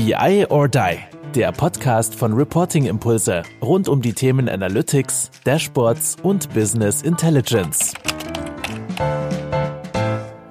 [0.00, 0.98] BI or Die,
[1.34, 7.92] der Podcast von Reporting Impulse rund um die Themen Analytics, Dashboards und Business Intelligence.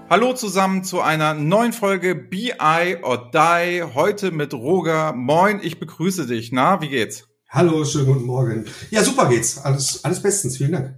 [0.07, 3.81] Hallo zusammen zu einer neuen Folge BI or Die.
[3.95, 5.13] Heute mit Roger.
[5.13, 6.51] Moin, ich begrüße dich.
[6.51, 7.27] Na, wie geht's?
[7.49, 8.65] Hallo, schönen guten Morgen.
[8.91, 9.57] Ja, super geht's.
[9.57, 10.57] Alles, alles bestens.
[10.57, 10.95] Vielen Dank.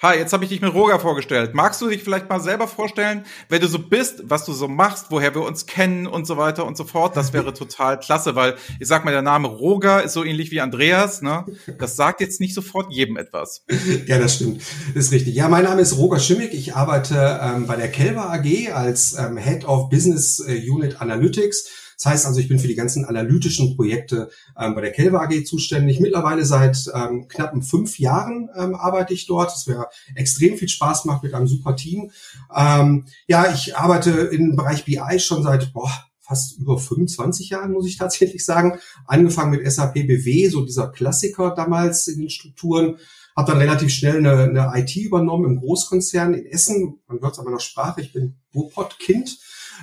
[0.00, 1.54] Hi, jetzt habe ich dich mit Roger vorgestellt.
[1.54, 5.06] Magst du dich vielleicht mal selber vorstellen, wer du so bist, was du so machst,
[5.10, 7.16] woher wir uns kennen und so weiter und so fort?
[7.16, 10.60] Das wäre total klasse, weil ich sag mal, der Name Roger ist so ähnlich wie
[10.60, 11.20] Andreas.
[11.20, 11.44] Ne?
[11.80, 13.64] Das sagt jetzt nicht sofort jedem etwas.
[14.06, 14.62] Ja, das stimmt.
[14.94, 15.34] Das ist richtig.
[15.34, 16.54] Ja, mein Name ist Roger Schimmig.
[16.54, 21.87] Ich arbeite ähm, bei der Kelva AG als ähm, Head of Business äh, Unit Analytics.
[21.98, 25.44] Das heißt also, ich bin für die ganzen analytischen Projekte ähm, bei der Kelva AG
[25.44, 25.98] zuständig.
[25.98, 29.54] Mittlerweile seit ähm, knappen fünf Jahren ähm, arbeite ich dort.
[29.54, 32.12] Es wäre extrem viel Spaß macht mit einem super Team.
[32.56, 35.90] Ähm, ja, ich arbeite im Bereich BI schon seit boah,
[36.20, 38.78] fast über 25 Jahren, muss ich tatsächlich sagen.
[39.06, 42.98] Angefangen mit SAP BW, so dieser Klassiker damals in den Strukturen.
[43.34, 47.00] Habe dann relativ schnell eine, eine IT übernommen im Großkonzern in Essen.
[47.08, 49.38] Man hört es an meiner Sprache, ich bin Ruhrpott-Kind.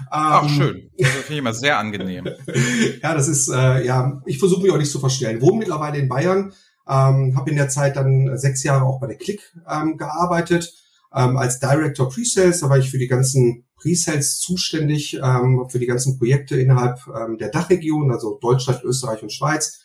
[0.10, 0.92] Ach, ähm, schön.
[0.98, 2.28] Das finde ich immer sehr angenehm.
[3.02, 5.42] ja, das ist, äh, ja, ich versuche mich auch nicht zu verstellen.
[5.42, 6.54] Wohne mittlerweile in Bayern,
[6.88, 10.74] ähm, habe in der Zeit dann sechs Jahre auch bei der Click ähm, gearbeitet,
[11.14, 12.60] ähm, als Director Pre-Sales.
[12.60, 17.38] Da war ich für die ganzen Pre-Sales zuständig, ähm, für die ganzen Projekte innerhalb ähm,
[17.38, 19.82] der Dachregion, also Deutschland, Österreich und Schweiz.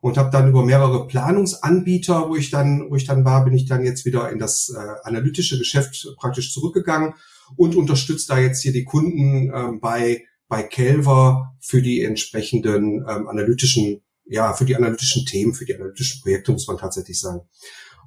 [0.00, 3.66] Und habe dann über mehrere Planungsanbieter, wo ich dann, wo ich dann war, bin ich
[3.66, 7.14] dann jetzt wieder in das äh, analytische Geschäft praktisch zurückgegangen
[7.56, 13.28] und unterstützt da jetzt hier die Kunden ähm, bei, bei Kelver für die entsprechenden ähm,
[13.28, 17.40] analytischen, ja, für die analytischen Themen, für die analytischen Projekte, muss man tatsächlich sagen.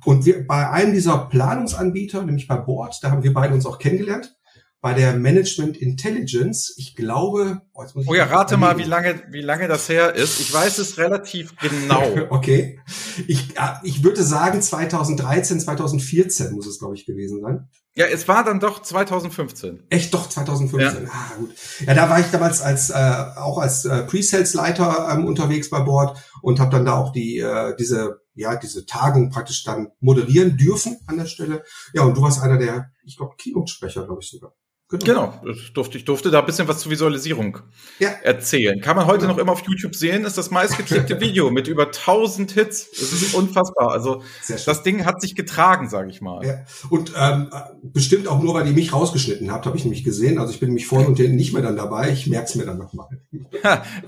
[0.06, 3.80] Und wir, bei einem dieser Planungsanbieter, nämlich bei Board, da haben wir beide uns auch
[3.80, 4.36] kennengelernt
[4.81, 6.74] bei der Management Intelligence.
[6.78, 9.90] Ich glaube, oh, jetzt muss ich oh ja, rate mal, wie lange, wie lange das
[9.90, 10.40] her ist.
[10.40, 12.03] Ich weiß es relativ genau.
[12.30, 12.80] okay.
[13.28, 13.50] Ich,
[13.84, 17.68] ich würde sagen 2013, 2014 muss es, glaube ich, gewesen sein.
[17.95, 19.83] Ja, es war dann doch 2015.
[19.89, 21.03] Echt doch 2015.
[21.03, 21.09] Ja.
[21.11, 21.53] Ah, gut.
[21.85, 26.17] Ja, da war ich damals als äh, auch als äh, Pre-Sales-Leiter ähm, unterwegs bei Bord
[26.41, 31.00] und habe dann da auch die äh, diese ja diese Tagung praktisch dann moderieren dürfen
[31.07, 31.63] an der Stelle.
[31.94, 34.53] Ja, und du warst einer der, ich glaube, Keynote-Sprecher, glaube ich sogar.
[34.91, 37.59] Genau, genau ich, durfte, ich durfte da ein bisschen was zur Visualisierung
[38.00, 38.09] ja.
[38.23, 38.81] erzählen.
[38.81, 39.33] Kann man heute genau.
[39.33, 42.89] noch immer auf YouTube sehen, ist das meistgeklickte Video mit über 1000 Hits.
[42.89, 43.91] Das ist unfassbar.
[43.91, 46.44] Also das Ding hat sich getragen, sage ich mal.
[46.44, 46.66] Ja.
[46.89, 47.51] Und ähm,
[47.83, 50.39] bestimmt auch nur, weil ihr mich rausgeschnitten habt, habe ich nämlich gesehen.
[50.39, 52.09] Also ich bin nämlich vorne und hinten nicht mehr dann dabei.
[52.09, 53.09] Ich merke es mir dann nochmal.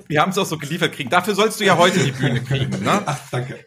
[0.07, 1.11] Wir haben es auch so geliefert kriegen.
[1.11, 2.71] Dafür sollst du ja heute die Bühne kriegen.
[2.83, 3.01] Ne?
[3.05, 3.59] Ach, danke.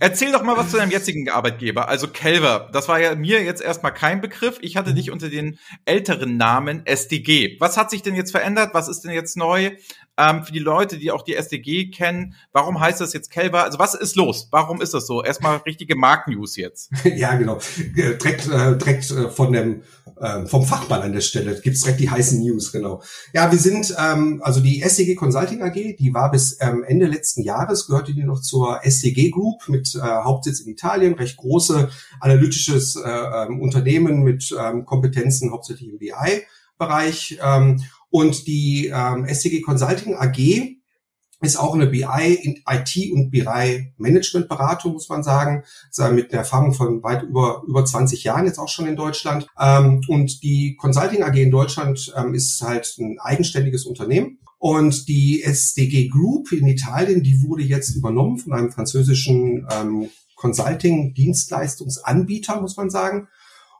[0.00, 1.88] Erzähl doch mal was zu deinem jetzigen Arbeitgeber.
[1.88, 4.58] Also Kelver, das war ja mir jetzt erstmal kein Begriff.
[4.62, 4.96] Ich hatte mhm.
[4.96, 7.56] dich unter den älteren Namen Namen SDG.
[7.60, 8.70] Was hat sich denn jetzt verändert?
[8.72, 9.72] Was ist denn jetzt neu?
[10.18, 13.62] Ähm, für die Leute, die auch die SDG kennen, warum heißt das jetzt Kelva?
[13.64, 14.48] Also was ist los?
[14.50, 15.22] Warum ist das so?
[15.22, 16.90] Erstmal richtige Marktnews jetzt.
[17.04, 17.58] ja, genau.
[17.78, 19.82] Äh, direkt, äh, direkt äh, von dem
[20.20, 23.02] äh, vom Fachmann an der Stelle gibt's direkt die heißen News, genau.
[23.32, 27.42] Ja, wir sind, ähm, also die SDG Consulting AG, die war bis ähm, Ende letzten
[27.42, 31.88] Jahres, gehörte die noch zur SDG Group mit äh, Hauptsitz in Italien, recht große
[32.20, 36.12] analytisches äh, ähm, Unternehmen mit ähm, Kompetenzen hauptsächlich im BI.
[36.78, 37.38] Bereich.
[37.42, 40.75] Ähm, und die ähm, SCG Consulting AG
[41.42, 45.64] ist auch eine BI, IT und BI Management Beratung, muss man sagen,
[46.12, 49.46] mit einer Erfahrung von weit über, über 20 Jahren jetzt auch schon in Deutschland.
[49.60, 54.38] Ähm, und die Consulting AG in Deutschland ähm, ist halt ein eigenständiges Unternehmen.
[54.58, 62.58] Und die SDG Group in Italien, die wurde jetzt übernommen von einem französischen ähm, Consulting-Dienstleistungsanbieter,
[62.60, 63.28] muss man sagen.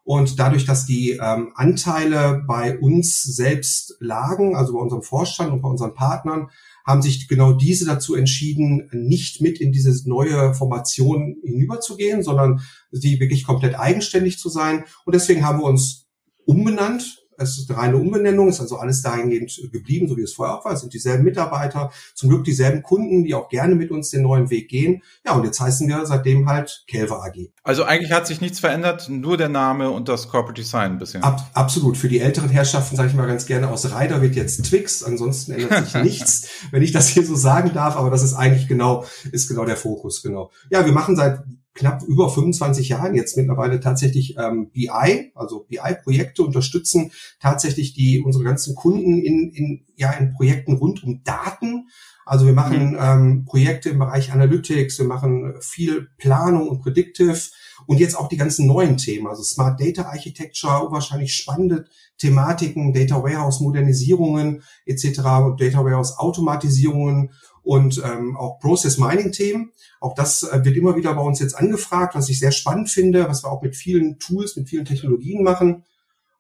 [0.05, 5.63] Und dadurch, dass die ähm, Anteile bei uns selbst lagen, also bei unserem Vorstand und
[5.63, 6.51] bei unseren Partnern,
[6.87, 12.61] haben sich genau diese dazu entschieden, nicht mit in diese neue Formation hinüberzugehen, sondern
[12.93, 14.85] sie wirklich komplett eigenständig zu sein.
[15.05, 16.07] Und deswegen haben wir uns
[16.45, 20.59] umbenannt es ist eine reine Umbenennung, ist also alles dahingehend geblieben, so wie es vorher
[20.59, 20.73] auch war.
[20.73, 24.51] Es sind dieselben Mitarbeiter, zum Glück dieselben Kunden, die auch gerne mit uns den neuen
[24.51, 25.03] Weg gehen.
[25.25, 27.51] Ja, und jetzt heißen wir seitdem halt Kelver AG.
[27.63, 31.23] Also eigentlich hat sich nichts verändert, nur der Name und das Corporate Design ein bisschen.
[31.23, 31.97] Ab, absolut.
[31.97, 35.53] Für die älteren Herrschaften sage ich mal ganz gerne, aus Ryder wird jetzt Twix, ansonsten
[35.53, 39.05] ändert sich nichts, wenn ich das hier so sagen darf, aber das ist eigentlich genau,
[39.33, 40.51] ist genau der Fokus, genau.
[40.71, 41.41] Ja, wir machen seit
[41.77, 48.45] knapp über 25 Jahren jetzt mittlerweile tatsächlich ähm, BI, also BI-Projekte unterstützen tatsächlich die unsere
[48.45, 51.89] ganzen Kunden in, in ja in Projekten rund um Daten.
[52.25, 52.99] Also wir machen mhm.
[53.01, 57.39] ähm, Projekte im Bereich Analytics, wir machen viel Planung und Predictive
[57.87, 61.85] Und jetzt auch die ganzen neuen Themen, also Smart Data Architecture, wahrscheinlich spannende
[62.19, 65.19] Thematiken, Data Warehouse Modernisierungen etc.,
[65.59, 67.31] Data Warehouse Automatisierungen
[67.67, 69.73] und ähm, auch Process Mining Themen.
[70.01, 73.29] Auch das äh, wird immer wieder bei uns jetzt angefragt, was ich sehr spannend finde,
[73.29, 75.83] was wir auch mit vielen Tools, mit vielen Technologien machen.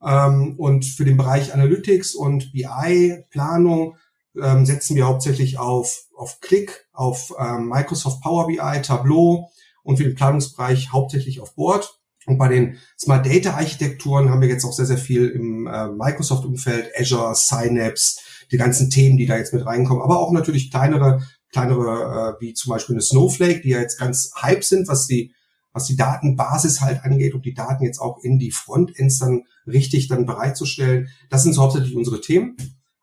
[0.00, 3.96] Ähm, und für den Bereich Analytics und BI Planung
[4.40, 9.50] ähm, setzen wir hauptsächlich auf, auf Click, auf ähm, Microsoft Power BI, Tableau
[9.82, 11.98] und für den Planungsbereich hauptsächlich auf Board.
[12.26, 15.88] Und bei den Smart Data Architekturen haben wir jetzt auch sehr, sehr viel im äh,
[15.88, 18.20] Microsoft-Umfeld, Azure, Synapse,
[18.50, 22.54] die ganzen Themen, die da jetzt mit reinkommen, aber auch natürlich kleinere, kleinere, äh, wie
[22.54, 25.32] zum Beispiel eine Snowflake, die ja jetzt ganz hype sind, was die,
[25.72, 30.08] was die Datenbasis halt angeht, um die Daten jetzt auch in die Frontends dann richtig
[30.08, 31.08] dann bereitzustellen.
[31.30, 32.56] Das sind so hauptsächlich unsere Themen.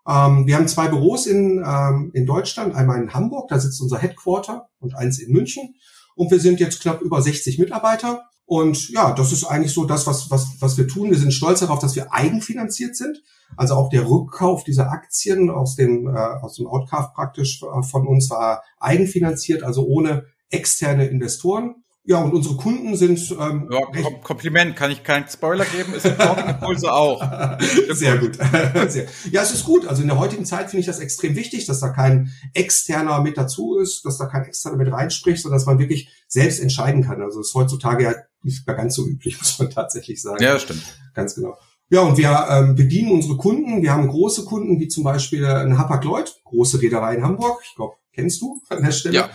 [0.07, 3.99] Ähm, wir haben zwei Büros in, ähm, in Deutschland, einmal in Hamburg, da sitzt unser
[3.99, 5.75] Headquarter und eins in München.
[6.15, 8.23] Und wir sind jetzt knapp über 60 Mitarbeiter.
[8.45, 11.09] Und ja, das ist eigentlich so das, was, was, was wir tun.
[11.09, 13.21] Wir sind stolz darauf, dass wir eigenfinanziert sind.
[13.55, 18.07] Also auch der Rückkauf dieser Aktien aus dem, äh, aus dem Outcast praktisch äh, von
[18.07, 21.83] uns war eigenfinanziert, also ohne externe Investoren.
[22.05, 23.31] Ja, und unsere Kunden sind.
[23.39, 26.05] Ähm, ja, Kom Kompliment, kann ich keinen Spoiler geben, ist
[26.49, 27.23] Impulse auch.
[27.91, 28.35] Sehr gut.
[28.89, 29.07] Sehr.
[29.31, 29.87] Ja, es ist gut.
[29.87, 33.37] Also in der heutigen Zeit finde ich das extrem wichtig, dass da kein externer mit
[33.37, 37.21] dazu ist, dass da kein externer mit reinspricht, sondern dass man wirklich selbst entscheiden kann.
[37.21, 38.13] Also das ist heutzutage ja
[38.43, 40.43] nicht mehr ganz so üblich, muss man tatsächlich sagen.
[40.43, 40.83] Ja, stimmt.
[41.13, 41.57] Ganz genau.
[41.89, 43.83] Ja, und wir ähm, bedienen unsere Kunden.
[43.83, 47.61] Wir haben große Kunden, wie zum Beispiel ein Hapag-Lloyd, große Reederei in Hamburg.
[47.63, 49.15] Ich glaube, kennst du an der Stelle.
[49.15, 49.29] Ja,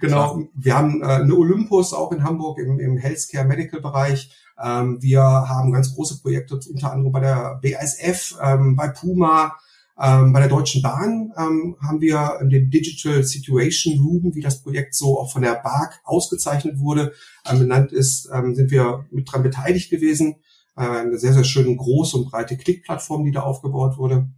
[0.00, 0.42] genau.
[0.54, 4.30] Wir haben äh, eine Olympus auch in Hamburg im, im Healthcare Medical Bereich.
[4.62, 9.56] Ähm, wir haben ganz große Projekte, unter anderem bei der BASF, ähm, bei Puma,
[10.02, 14.96] ähm, bei der Deutschen Bahn ähm, haben wir den Digital Situation Room, wie das Projekt
[14.96, 17.12] so auch von der BAG ausgezeichnet wurde,
[17.48, 20.36] ähm, benannt ist, ähm, sind wir mit dran beteiligt gewesen.
[20.76, 24.28] Äh, eine sehr, sehr schöne große und breite Klickplattform, die da aufgebaut wurde.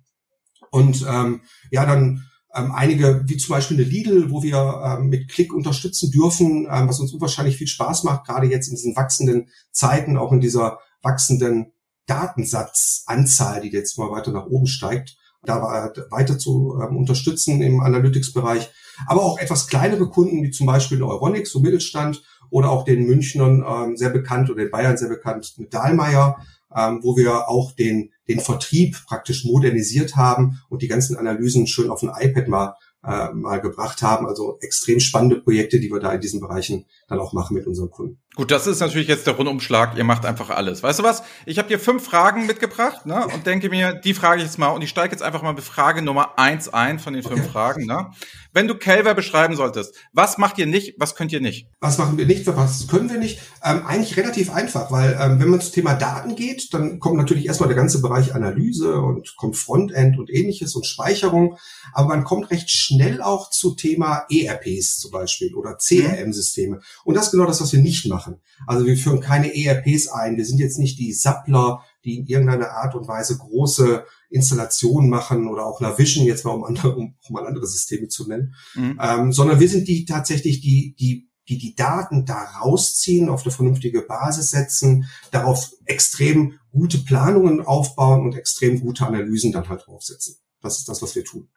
[0.71, 1.41] Und ähm,
[1.71, 6.67] ja, dann ähm, einige, wie zum Beispiel eine Lidl, wo wir mit Klick unterstützen dürfen,
[6.67, 10.79] was uns unwahrscheinlich viel Spaß macht, gerade jetzt in diesen wachsenden Zeiten, auch in dieser
[11.03, 11.73] wachsenden
[12.07, 18.71] Datensatzanzahl, die jetzt mal weiter nach oben steigt, da weiter zu ähm, unterstützen im Analytics-Bereich.
[19.07, 23.65] Aber auch etwas kleinere Kunden, wie zum Beispiel Euronics, so Mittelstand, oder auch den Münchnern
[23.67, 26.39] ähm, sehr bekannt oder den Bayern sehr bekannt mit Dahlmeier,
[26.75, 31.91] ähm, wo wir auch den, den Vertrieb praktisch modernisiert haben und die ganzen Analysen schön
[31.91, 32.75] auf ein iPad mal
[33.05, 34.27] äh, mal gebracht haben.
[34.27, 37.91] Also extrem spannende Projekte, die wir da in diesen Bereichen dann auch machen mit unseren
[37.91, 38.19] Kunden.
[38.37, 39.97] Gut, das ist natürlich jetzt der Rundumschlag.
[39.97, 40.83] Ihr macht einfach alles.
[40.83, 41.23] Weißt du was?
[41.47, 43.29] Ich habe dir fünf Fragen mitgebracht ne?
[43.29, 45.63] und denke mir, die frage ich jetzt mal und ich steige jetzt einfach mal mit
[45.63, 47.49] Frage Nummer eins ein von den fünf okay.
[47.49, 47.87] Fragen.
[47.87, 48.11] Ne?
[48.53, 51.69] Wenn du Kelver beschreiben solltest, was macht ihr nicht, was könnt ihr nicht?
[51.81, 53.41] Was machen wir nicht, was können wir nicht?
[53.65, 57.47] Ähm, eigentlich relativ einfach, weil ähm, wenn man zum Thema Daten geht, dann kommt natürlich
[57.47, 61.59] erstmal der ganze Bereich Analyse und kommt Frontend und ähnliches und Speicherung,
[61.93, 66.81] aber man kommt recht schnell auch zu Thema ERPs zum Beispiel oder CRM-Systeme.
[67.05, 68.41] Und das ist genau das, was wir nicht machen machen.
[68.67, 70.37] Also wir führen keine ERPs ein.
[70.37, 75.49] Wir sind jetzt nicht die Sappler, die in irgendeiner Art und Weise große Installationen machen
[75.49, 78.99] oder auch Navision, jetzt mal um, andere, um, um mal andere Systeme zu nennen, mhm.
[79.01, 83.53] ähm, sondern wir sind die tatsächlich die, die die die Daten da rausziehen, auf eine
[83.53, 90.37] vernünftige Basis setzen, darauf extrem gute Planungen aufbauen und extrem gute Analysen dann halt draufsetzen.
[90.63, 91.51] Das ist das, was wir tun.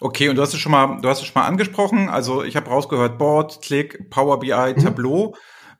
[0.00, 2.08] Okay, und du hast es schon mal, du hast es schon mal angesprochen.
[2.08, 4.80] Also ich habe rausgehört, Board, Click, Power BI, mhm.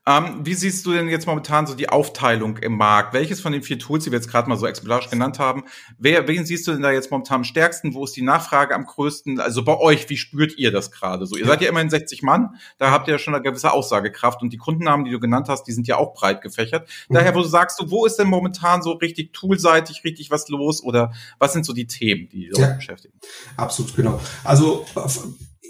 [0.07, 3.13] Ähm, wie siehst du denn jetzt momentan so die Aufteilung im Markt?
[3.13, 5.65] Welches von den vier Tools, die wir jetzt gerade mal so exemplarisch genannt haben,
[5.99, 7.93] wer, wen siehst du denn da jetzt momentan am stärksten?
[7.93, 9.41] Wo ist die Nachfrage am größten?
[9.41, 11.37] Also bei euch, wie spürt ihr das gerade so?
[11.37, 14.53] Ihr seid ja immerhin 60 Mann, da habt ihr ja schon eine gewisse Aussagekraft und
[14.53, 16.89] die Kundennamen, die du genannt hast, die sind ja auch breit gefächert.
[17.09, 17.15] Mhm.
[17.15, 20.83] Daher, wo du sagst, so, wo ist denn momentan so richtig toolseitig richtig was los
[20.83, 23.15] oder was sind so die Themen, die die ja, beschäftigen?
[23.57, 24.21] Absolut, genau.
[24.45, 24.87] Also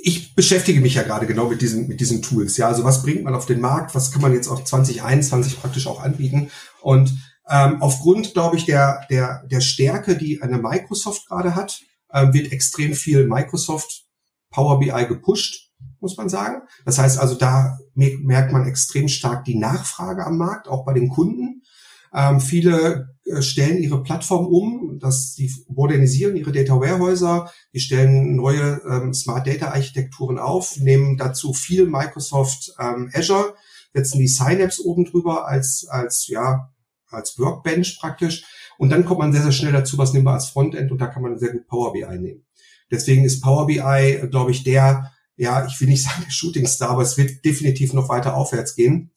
[0.02, 2.56] ich beschäftige mich ja gerade genau mit diesen, mit diesen Tools.
[2.56, 3.94] Ja, also was bringt man auf den Markt?
[3.94, 6.50] Was kann man jetzt auch 2021 praktisch auch anbieten?
[6.80, 7.12] Und
[7.48, 11.80] ähm, aufgrund, glaube ich, der, der, der Stärke, die eine Microsoft gerade hat,
[12.12, 14.04] ähm, wird extrem viel Microsoft
[14.50, 16.62] Power BI gepusht, muss man sagen.
[16.84, 21.08] Das heißt also, da merkt man extrem stark die Nachfrage am Markt, auch bei den
[21.08, 21.62] Kunden.
[22.12, 28.36] Ähm, viele äh, stellen ihre Plattform um, dass sie modernisieren ihre Data Warehäuser, die stellen
[28.36, 33.54] neue ähm, Smart Data Architekturen auf, nehmen dazu viel Microsoft ähm, Azure,
[33.94, 36.72] setzen die Synapse oben drüber als als ja
[37.08, 38.44] als Workbench praktisch.
[38.78, 41.06] Und dann kommt man sehr sehr schnell dazu, was nehmen wir als Frontend und da
[41.06, 42.44] kann man sehr gut Power BI nehmen.
[42.90, 47.02] Deswegen ist Power BI, glaube ich, der ja, ich will nicht sagen Shooting Star, aber
[47.02, 49.10] es wird definitiv noch weiter aufwärts gehen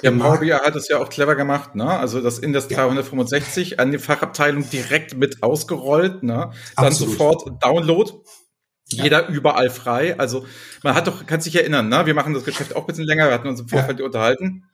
[0.00, 1.86] Ja, Power BI hat es ja auch clever gemacht, ne?
[1.86, 2.78] Also das Index ja.
[2.78, 6.52] 365 an die Fachabteilung direkt mit ausgerollt, ne?
[6.76, 7.12] Dann Absolut.
[7.12, 8.12] sofort Download.
[8.86, 9.28] Jeder ja.
[9.28, 10.18] überall frei.
[10.18, 10.46] Also
[10.82, 12.06] man hat doch, kannst dich erinnern, ne?
[12.06, 14.04] Wir machen das Geschäft auch ein bisschen länger, wir hatten uns im Vorfeld ja.
[14.06, 14.64] unterhalten.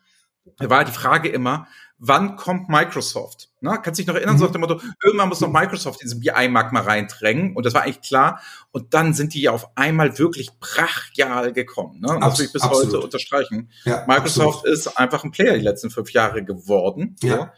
[0.58, 1.66] Da war die Frage immer,
[1.98, 3.50] wann kommt Microsoft?
[3.60, 3.78] Ne?
[3.82, 4.38] Kannst dich noch erinnern, mhm.
[4.38, 7.56] so auf dem Motto, irgendwann muss noch Microsoft diesen BI-Markt mal reindrängen.
[7.56, 8.40] Und das war eigentlich klar.
[8.70, 12.00] Und dann sind die ja auf einmal wirklich brachial gekommen.
[12.00, 12.14] Ne?
[12.14, 12.86] Und das will ich bis absolut.
[12.86, 13.70] heute unterstreichen.
[13.84, 14.78] Ja, Microsoft absolut.
[14.78, 17.16] ist einfach ein Player die letzten fünf Jahre geworden.
[17.22, 17.52] Ja.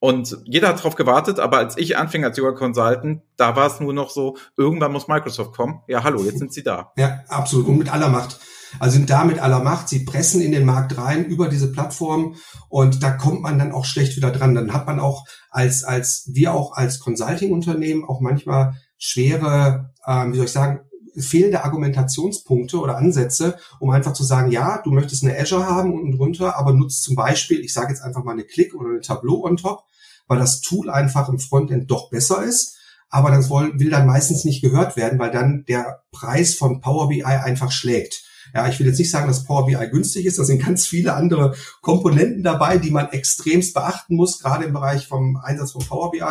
[0.00, 3.80] Und jeder hat drauf gewartet, aber als ich anfing als Yoga Consultant, da war es
[3.80, 5.82] nur noch so, irgendwann muss Microsoft kommen.
[5.88, 6.92] Ja, hallo, jetzt sind sie da.
[6.96, 7.66] Ja, absolut.
[7.66, 8.38] Und mit aller Macht.
[8.78, 9.88] Also sind da mit aller Macht.
[9.88, 12.36] Sie pressen in den Markt rein über diese Plattform
[12.68, 14.54] und da kommt man dann auch schlecht wieder dran.
[14.54, 20.36] Dann hat man auch als, als, wir auch als Consulting-Unternehmen auch manchmal schwere, ähm, wie
[20.36, 20.80] soll ich sagen,
[21.16, 26.12] fehlende Argumentationspunkte oder Ansätze, um einfach zu sagen, ja, du möchtest eine Azure haben unten
[26.12, 29.44] drunter, aber nutzt zum Beispiel, ich sage jetzt einfach mal eine Click oder eine Tableau
[29.44, 29.84] on top,
[30.26, 32.76] weil das Tool einfach im Frontend doch besser ist.
[33.10, 37.24] Aber das will dann meistens nicht gehört werden, weil dann der Preis von Power BI
[37.24, 38.27] einfach schlägt.
[38.54, 40.38] Ja, ich will jetzt nicht sagen, dass Power BI günstig ist.
[40.38, 45.06] Da sind ganz viele andere Komponenten dabei, die man extremst beachten muss, gerade im Bereich
[45.06, 46.22] vom Einsatz von Power BI.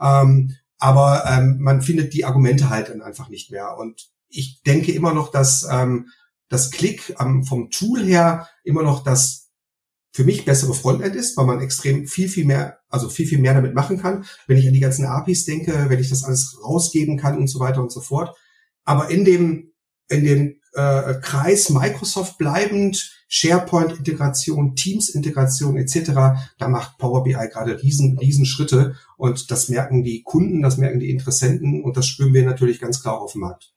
[0.00, 3.76] Ähm, aber ähm, man findet die Argumente halt dann einfach nicht mehr.
[3.78, 6.08] Und ich denke immer noch, dass ähm,
[6.48, 9.46] das Klick ähm, vom Tool her immer noch das
[10.12, 13.52] für mich bessere Frontend ist, weil man extrem viel, viel mehr, also viel, viel mehr
[13.52, 14.24] damit machen kann.
[14.46, 17.60] Wenn ich an die ganzen APIs denke, wenn ich das alles rausgeben kann und so
[17.60, 18.34] weiter und so fort.
[18.84, 19.72] Aber in dem,
[20.08, 26.12] in dem äh, Kreis Microsoft bleibend, SharePoint-Integration, Teams-Integration etc.,
[26.58, 28.46] da macht Power BI gerade riesen, riesen
[29.16, 33.02] und das merken die Kunden, das merken die Interessenten und das spüren wir natürlich ganz
[33.02, 33.75] klar auf dem Markt.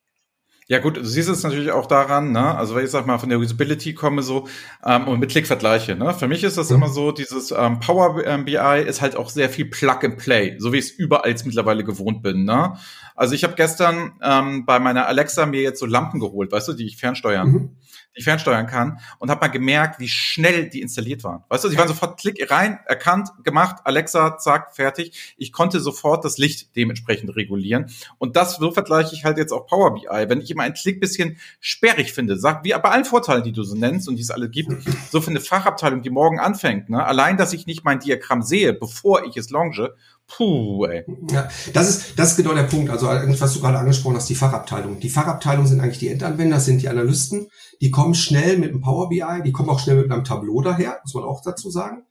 [0.72, 2.56] Ja gut, du siehst es natürlich auch daran, ne?
[2.56, 4.48] Also wenn ich sag mal von der Usability komme so
[4.86, 6.14] ähm, und mit Klick vergleiche, ne?
[6.14, 6.76] Für mich ist das mhm.
[6.76, 10.58] immer so, dieses ähm, Power ähm, BI ist halt auch sehr viel Plug and Play,
[10.60, 12.78] so wie ich es überall mittlerweile gewohnt bin, ne?
[13.16, 16.74] Also ich habe gestern ähm, bei meiner Alexa mir jetzt so Lampen geholt, weißt du,
[16.74, 17.52] die ich fernsteuern.
[17.52, 17.70] Mhm
[18.18, 21.44] die fernsteuern kann und habe mal gemerkt, wie schnell die installiert waren.
[21.50, 25.36] Weißt du, die waren sofort Klick rein, erkannt, gemacht, Alexa, zack, fertig.
[25.38, 27.92] Ich konnte sofort das Licht dementsprechend regulieren.
[28.18, 30.30] Und das so vergleiche ich halt jetzt auch Power BI.
[30.30, 33.64] Wenn ich immer einen Klick bisschen sperrig finde, sag, wie bei allen Vorteilen, die du
[33.64, 34.72] so nennst und die es alle gibt,
[35.12, 38.74] so für eine Fachabteilung, die morgen anfängt, ne, allein, dass ich nicht mein Diagramm sehe,
[38.74, 39.96] bevor ich es launche,
[40.30, 41.06] Puh, ey.
[41.32, 42.90] Ja, das ist, das ist genau der Punkt.
[42.90, 45.00] Also, was du gerade angesprochen hast, die Fachabteilung.
[45.00, 47.48] Die Fachabteilung sind eigentlich die Endanwender, das sind die Analysten.
[47.82, 51.00] Die kommen schnell mit einem Power BI, die kommen auch schnell mit einem Tableau daher,
[51.04, 52.04] muss man auch dazu sagen.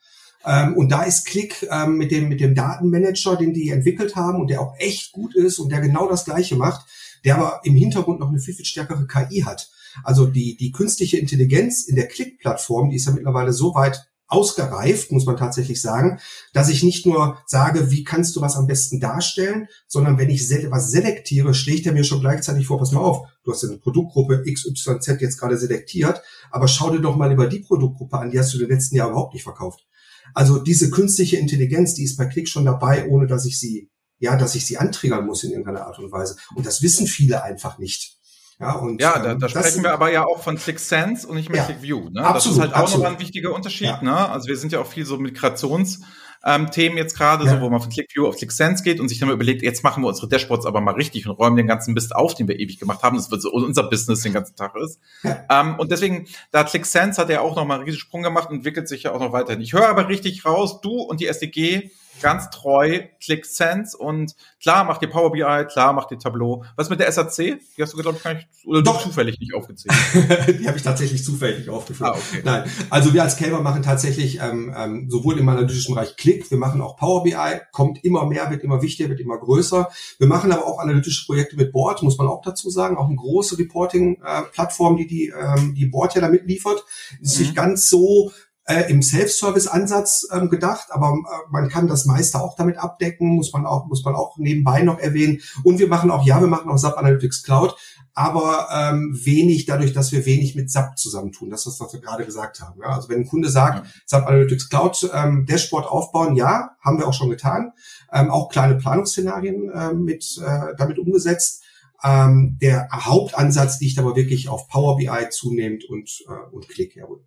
[0.44, 4.40] Ähm, und da ist Click ähm, mit dem, mit dem Datenmanager, den die entwickelt haben
[4.40, 6.86] und der auch echt gut ist und der genau das Gleiche macht,
[7.24, 9.70] der aber im Hintergrund noch eine viel, viel stärkere KI hat.
[10.04, 15.10] Also die, die künstliche Intelligenz in der Click-Plattform, die ist ja mittlerweile so weit ausgereift,
[15.10, 16.20] muss man tatsächlich sagen,
[16.52, 20.48] dass ich nicht nur sage, wie kannst du was am besten darstellen, sondern wenn ich
[20.70, 24.44] was selektiere, schlägt er mir schon gleichzeitig vor, pass mal auf, du hast eine Produktgruppe
[24.44, 28.52] XYZ jetzt gerade selektiert, aber schau dir doch mal über die Produktgruppe an, die hast
[28.52, 29.86] du in den letzten Jahr überhaupt nicht verkauft.
[30.34, 34.36] Also diese künstliche Intelligenz, die ist bei Klick schon dabei, ohne dass ich sie, ja,
[34.36, 36.36] dass ich sie antriggern muss in irgendeiner Art und Weise.
[36.54, 38.17] Und das wissen viele einfach nicht.
[38.60, 41.48] Ja, und, ja da, ähm, da sprechen wir aber ja auch von ClickSense und nicht
[41.48, 42.10] mehr ja, ClickView.
[42.10, 42.24] Ne?
[42.24, 43.04] Absolut, das ist halt auch absolut.
[43.04, 43.86] noch ein wichtiger Unterschied.
[43.86, 44.02] Ja.
[44.02, 44.28] Ne?
[44.28, 46.00] Also wir sind ja auch viel so Migrations-
[46.44, 47.52] ähm, Themen jetzt gerade, ja.
[47.52, 50.02] so wo man von ClickView auf ClickSense geht und sich dann mal überlegt, jetzt machen
[50.02, 52.78] wir unsere Dashboards aber mal richtig und räumen den ganzen Mist auf, den wir ewig
[52.78, 53.16] gemacht haben.
[53.16, 55.00] Das wird so unser Business den ganzen Tag ist.
[55.22, 55.44] Ja.
[55.50, 58.56] Ähm, und deswegen, da ClickSense hat ja auch noch mal einen riesen Sprung gemacht und
[58.56, 59.60] entwickelt sich ja auch noch weiterhin.
[59.60, 65.02] Ich höre aber richtig raus, du und die SDG ganz treu ClickSense und klar macht
[65.02, 66.64] ihr Power BI, klar macht ihr Tableau.
[66.76, 67.36] Was mit der SAC?
[67.36, 69.02] Die hast du, glaube ich, gar nicht, oder Doch.
[69.02, 69.94] zufällig nicht aufgezählt.
[70.60, 72.10] die habe ich tatsächlich zufällig aufgeführt.
[72.10, 72.42] Ah, okay.
[72.44, 76.58] Nein, also wir als Kelber machen tatsächlich ähm, ähm, sowohl im analytischen Bereich Click, wir
[76.58, 79.90] machen auch Power BI, kommt immer mehr, wird immer wichtiger, wird immer größer.
[80.18, 83.16] Wir machen aber auch analytische Projekte mit Board, muss man auch dazu sagen, auch eine
[83.16, 86.84] große Reporting-Plattform, äh, die die, ähm, die Board ja damit liefert.
[87.20, 87.42] Ist mhm.
[87.42, 88.32] nicht ganz so
[88.68, 93.52] äh, im Self-Service-Ansatz ähm, gedacht, aber äh, man kann das meiste auch damit abdecken, muss
[93.52, 95.40] man auch, muss man auch nebenbei noch erwähnen.
[95.64, 97.74] Und wir machen auch, ja, wir machen auch SAP Analytics Cloud,
[98.12, 101.48] aber ähm, wenig dadurch, dass wir wenig mit SAP zusammentun.
[101.48, 102.78] Das ist, was wir gerade gesagt haben.
[102.82, 102.88] Ja?
[102.88, 103.92] Also wenn ein Kunde sagt, ja.
[104.04, 107.72] SAP Analytics Cloud ähm, Dashboard aufbauen, ja, haben wir auch schon getan.
[108.12, 111.62] Ähm, auch kleine Planungsszenarien äh, mit äh, damit umgesetzt.
[112.04, 117.24] Ähm, der Hauptansatz liegt aber wirklich auf Power BI zunehmend und, äh, und Click, jawohl.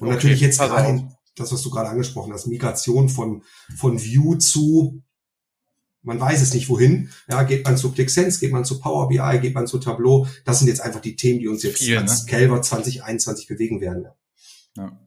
[0.00, 3.42] Und okay, natürlich jetzt gerade das, was du gerade angesprochen hast, Migration von,
[3.76, 5.02] von View zu,
[6.02, 7.10] man weiß es nicht wohin.
[7.28, 10.26] Ja, geht man zu ClickSense, geht man zu Power BI, geht man zu Tableau.
[10.44, 12.30] Das sind jetzt einfach die Themen, die uns jetzt Viel, als ne?
[12.30, 14.08] Calver 2021 bewegen werden.
[14.76, 14.98] Ja.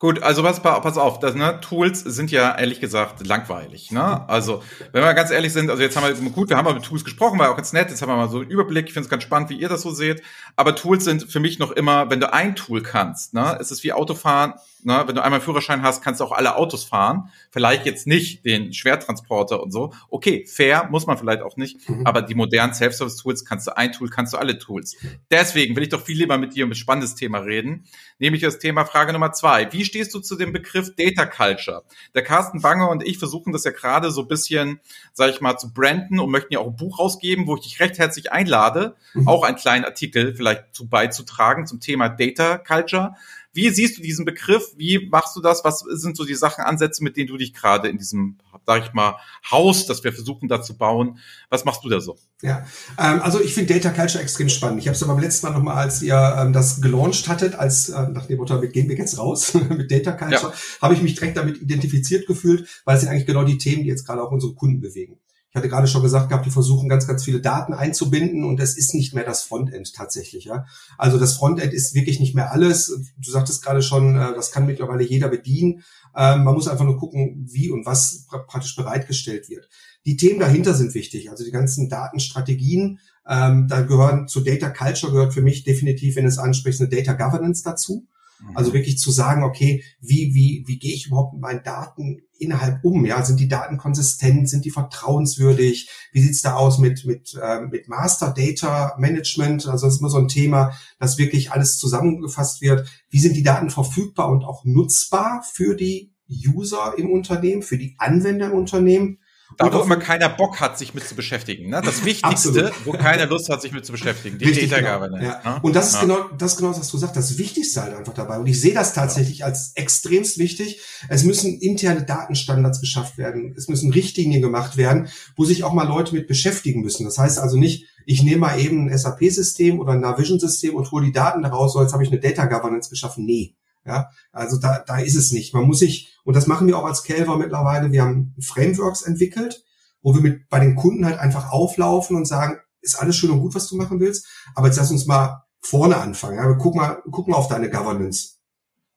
[0.00, 3.90] Gut, also was, pass auf, das, ne, Tools sind ja ehrlich gesagt langweilig.
[3.90, 4.28] Ne?
[4.28, 4.62] Also,
[4.92, 7.04] wenn wir ganz ehrlich sind, also jetzt haben wir, gut, wir haben mal mit Tools
[7.04, 9.10] gesprochen, war auch ganz nett, jetzt haben wir mal so einen Überblick, ich finde es
[9.10, 10.22] ganz spannend, wie ihr das so seht,
[10.54, 13.82] aber Tools sind für mich noch immer, wenn du ein Tool kannst, ne, es ist
[13.82, 14.54] wie Autofahren,
[14.88, 18.44] ne, wenn du einmal Führerschein hast, kannst du auch alle Autos fahren, vielleicht jetzt nicht
[18.44, 22.06] den Schwertransporter und so, okay, fair, muss man vielleicht auch nicht, mhm.
[22.06, 24.96] aber die modernen Self-Service-Tools kannst du ein Tool, kannst du alle Tools.
[25.30, 27.84] Deswegen will ich doch viel lieber mit dir um ein spannendes Thema reden,
[28.18, 31.84] nämlich das Thema Frage Nummer zwei, wie stehst du zu dem Begriff Data Culture?
[32.14, 34.80] Der Carsten Bange und ich versuchen das ja gerade so ein bisschen,
[35.12, 37.78] sage ich mal, zu branden und möchten ja auch ein Buch rausgeben, wo ich dich
[37.78, 39.28] recht herzlich einlade, mhm.
[39.28, 43.14] auch einen kleinen Artikel vielleicht zu beizutragen zum Thema Data Culture.
[43.58, 44.68] Wie siehst du diesen Begriff?
[44.76, 45.64] Wie machst du das?
[45.64, 48.92] Was sind so die Sachen, Ansätze, mit denen du dich gerade in diesem, sag ich
[48.92, 49.16] mal,
[49.50, 51.18] Haus, das wir versuchen da zu bauen,
[51.50, 52.16] was machst du da so?
[52.40, 52.64] Ja,
[53.00, 54.78] ähm, also ich finde Data Culture extrem spannend.
[54.78, 57.88] Ich habe es ja beim letzten Mal nochmal, als ihr ähm, das gelauncht hattet, als
[57.88, 60.80] äh, nach dem Motto, gehen wir jetzt raus mit Data Culture, ja.
[60.80, 63.88] habe ich mich direkt damit identifiziert gefühlt, weil es sind eigentlich genau die Themen, die
[63.88, 65.18] jetzt gerade auch unsere Kunden bewegen.
[65.50, 68.76] Ich hatte gerade schon gesagt gehabt, die versuchen ganz, ganz viele Daten einzubinden und es
[68.76, 70.44] ist nicht mehr das Frontend tatsächlich.
[70.44, 70.66] Ja?
[70.98, 72.94] Also das Frontend ist wirklich nicht mehr alles.
[73.16, 75.84] Du sagtest gerade schon, äh, das kann mittlerweile jeder bedienen.
[76.14, 79.70] Ähm, man muss einfach nur gucken, wie und was praktisch bereitgestellt wird.
[80.04, 83.00] Die Themen dahinter sind wichtig, also die ganzen Datenstrategien.
[83.26, 87.14] Ähm, da gehören zu Data Culture gehört für mich definitiv, wenn es anspricht, eine Data
[87.14, 88.06] Governance dazu.
[88.54, 88.74] Also mhm.
[88.74, 93.04] wirklich zu sagen, okay, wie, wie, wie gehe ich überhaupt mit meinen Daten innerhalb um?
[93.04, 94.48] Ja, sind die Daten konsistent?
[94.48, 95.88] Sind die vertrauenswürdig?
[96.12, 99.66] Wie sieht's da aus mit, mit, äh, mit Master Data Management?
[99.66, 102.88] Also das ist immer so ein Thema, dass wirklich alles zusammengefasst wird.
[103.10, 107.96] Wie sind die Daten verfügbar und auch nutzbar für die User im Unternehmen, für die
[107.98, 109.18] Anwender im Unternehmen?
[109.56, 111.70] Da, wo immer keiner Bock hat, sich mit zu beschäftigen.
[111.70, 111.80] Ne?
[111.82, 112.72] Das Wichtigste, Absolut.
[112.84, 114.38] wo keiner Lust hat, sich mit zu beschäftigen.
[114.38, 114.94] Die Richtig, Data genau.
[114.94, 115.24] Governance.
[115.24, 115.52] Ja.
[115.52, 115.60] Ne?
[115.62, 116.00] Und das ist ja.
[116.02, 117.16] genau, das ist genau, was du sagst.
[117.16, 118.38] Das Wichtigste halt einfach dabei.
[118.38, 120.80] Und ich sehe das tatsächlich als extremst wichtig.
[121.08, 123.54] Es müssen interne Datenstandards beschafft werden.
[123.56, 127.04] Es müssen Richtlinien gemacht werden, wo sich auch mal Leute mit beschäftigen müssen.
[127.04, 131.06] Das heißt also nicht, ich nehme mal eben ein SAP-System oder ein Navision-System und hole
[131.06, 133.26] die Daten daraus, so jetzt habe ich eine Data Governance geschaffen.
[133.26, 133.54] Nee.
[133.88, 135.54] Ja, also da, da ist es nicht.
[135.54, 139.64] Man muss sich, und das machen wir auch als Kelver mittlerweile, wir haben Frameworks entwickelt,
[140.02, 143.40] wo wir mit bei den Kunden halt einfach auflaufen und sagen, ist alles schön und
[143.40, 146.36] gut, was du machen willst, aber jetzt lass uns mal vorne anfangen.
[146.36, 148.36] Ja, wir gucken mal, gucken mal auf deine Governance.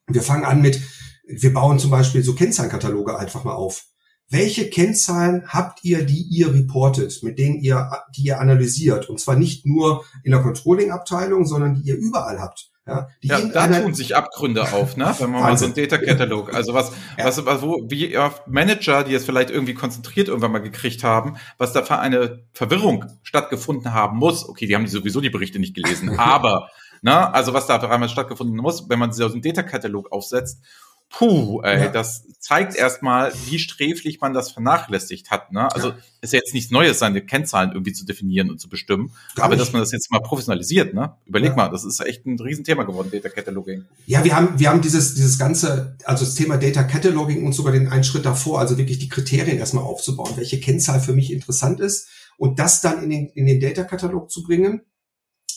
[0.08, 0.82] Wir fangen an mit,
[1.26, 3.86] wir bauen zum Beispiel so Kennzahlenkataloge einfach mal auf.
[4.30, 9.10] Welche Kennzahlen habt ihr, die ihr reportet, mit denen ihr, die ihr analysiert?
[9.10, 12.71] Und zwar nicht nur in der Controlling-Abteilung, sondern die ihr überall habt.
[12.88, 15.14] Ja, ja da tun sich Abgründe auf, ne?
[15.20, 17.26] Wenn man mal so ein Data Catalog, also was, ja.
[17.26, 21.38] was, was, wo, wie oft Manager, die es vielleicht irgendwie konzentriert irgendwann mal gekriegt haben,
[21.58, 24.48] was da für eine Verwirrung stattgefunden haben muss.
[24.48, 26.70] Okay, die haben sowieso die Berichte nicht gelesen, aber,
[27.02, 27.32] ne?
[27.34, 30.64] Also was da für einmal stattgefunden muss, wenn man so einen Data Catalog aufsetzt
[31.12, 31.88] Puh, ey, ja.
[31.90, 35.52] das zeigt erstmal, wie sträflich man das vernachlässigt hat.
[35.52, 35.72] Ne?
[35.74, 35.98] Also ja.
[36.22, 39.12] ist ja jetzt nichts Neues, seine Kennzahlen irgendwie zu definieren und zu bestimmen.
[39.36, 39.62] Gar aber nicht.
[39.62, 41.16] dass man das jetzt mal professionalisiert, ne?
[41.26, 41.56] Überleg ja.
[41.56, 43.86] mal, das ist echt ein Riesenthema geworden, Data Cataloging.
[44.08, 47.74] Ja, wir haben, wir haben dieses, dieses ganze, also das Thema Data Cataloging und sogar
[47.74, 51.80] den einen Schritt davor, also wirklich die Kriterien erstmal aufzubauen, welche Kennzahl für mich interessant
[51.82, 54.82] ist und das dann in den, in den Data Katalog zu bringen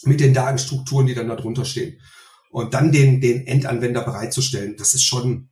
[0.03, 1.99] mit den Datenstrukturen, die dann da drunter stehen
[2.55, 5.49] und dann den, den Endanwender bereitzustellen, das ist schon,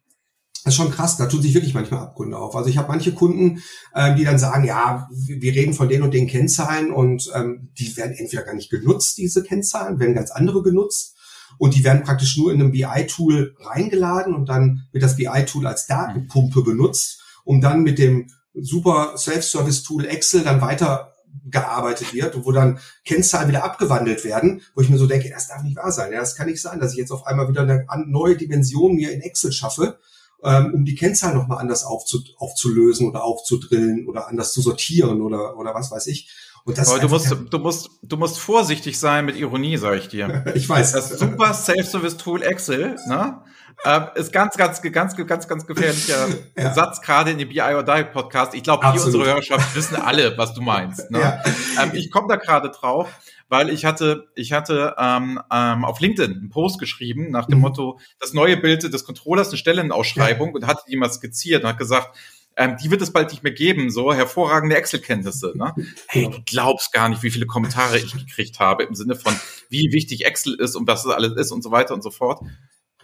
[0.63, 1.17] das ist schon krass.
[1.17, 2.55] Da tun sich wirklich manchmal Abgründe auf.
[2.55, 3.61] Also ich habe manche Kunden,
[3.93, 7.97] ähm, die dann sagen, ja, wir reden von den und den Kennzahlen und ähm, die
[7.97, 11.17] werden entweder gar nicht genutzt, diese Kennzahlen, werden ganz andere genutzt
[11.59, 15.89] und die werden praktisch nur in einem BI-Tool reingeladen und dann wird das BI-Tool als
[15.89, 21.12] Datenpumpe benutzt, um dann mit dem super Self-Service-Tool Excel dann weiter
[21.51, 25.49] gearbeitet wird und wo dann Kennzahlen wieder abgewandelt werden, wo ich mir so denke, das
[25.49, 26.13] darf nicht wahr sein.
[26.13, 29.13] Ja, das kann nicht sein, dass ich jetzt auf einmal wieder eine neue Dimension mir
[29.13, 29.99] in Excel schaffe,
[30.45, 35.57] ähm, um die Kennzahlen nochmal anders aufzu aufzulösen oder aufzudrillen oder anders zu sortieren oder,
[35.57, 36.31] oder was weiß ich.
[36.65, 40.09] Und das Aber du musst, du musst, du musst vorsichtig sein mit Ironie, sage ich
[40.09, 40.45] dir.
[40.55, 40.93] ich weiß.
[40.93, 43.43] Das super Self-Service-Tool Excel, ne?
[43.85, 46.73] äh, ist ganz, ganz, ganz, ganz, ganz gefährlicher ja.
[46.73, 48.55] Satz gerade in dem BI or Die Podcast.
[48.55, 51.11] Ich glaube, die unsere Hörerschaft wissen alle, was du meinst.
[51.11, 51.21] Ne?
[51.23, 51.41] Ja.
[51.81, 53.09] Ähm, ich komme da gerade drauf,
[53.49, 57.63] weil ich hatte, ich hatte ähm, ähm, auf LinkedIn einen Post geschrieben nach dem mhm.
[57.63, 60.55] Motto, das neue Bild des Controllers, eine Stellenausschreibung ja.
[60.55, 62.17] und hatte die mal skizziert und hat gesagt,
[62.57, 65.53] ähm, die wird es bald nicht mehr geben, so hervorragende Excel-Kenntnisse.
[65.57, 65.75] Ne?
[66.07, 69.35] Hey, du glaubst gar nicht, wie viele Kommentare ich gekriegt habe im Sinne von,
[69.69, 72.41] wie wichtig Excel ist und was das alles ist und so weiter und so fort.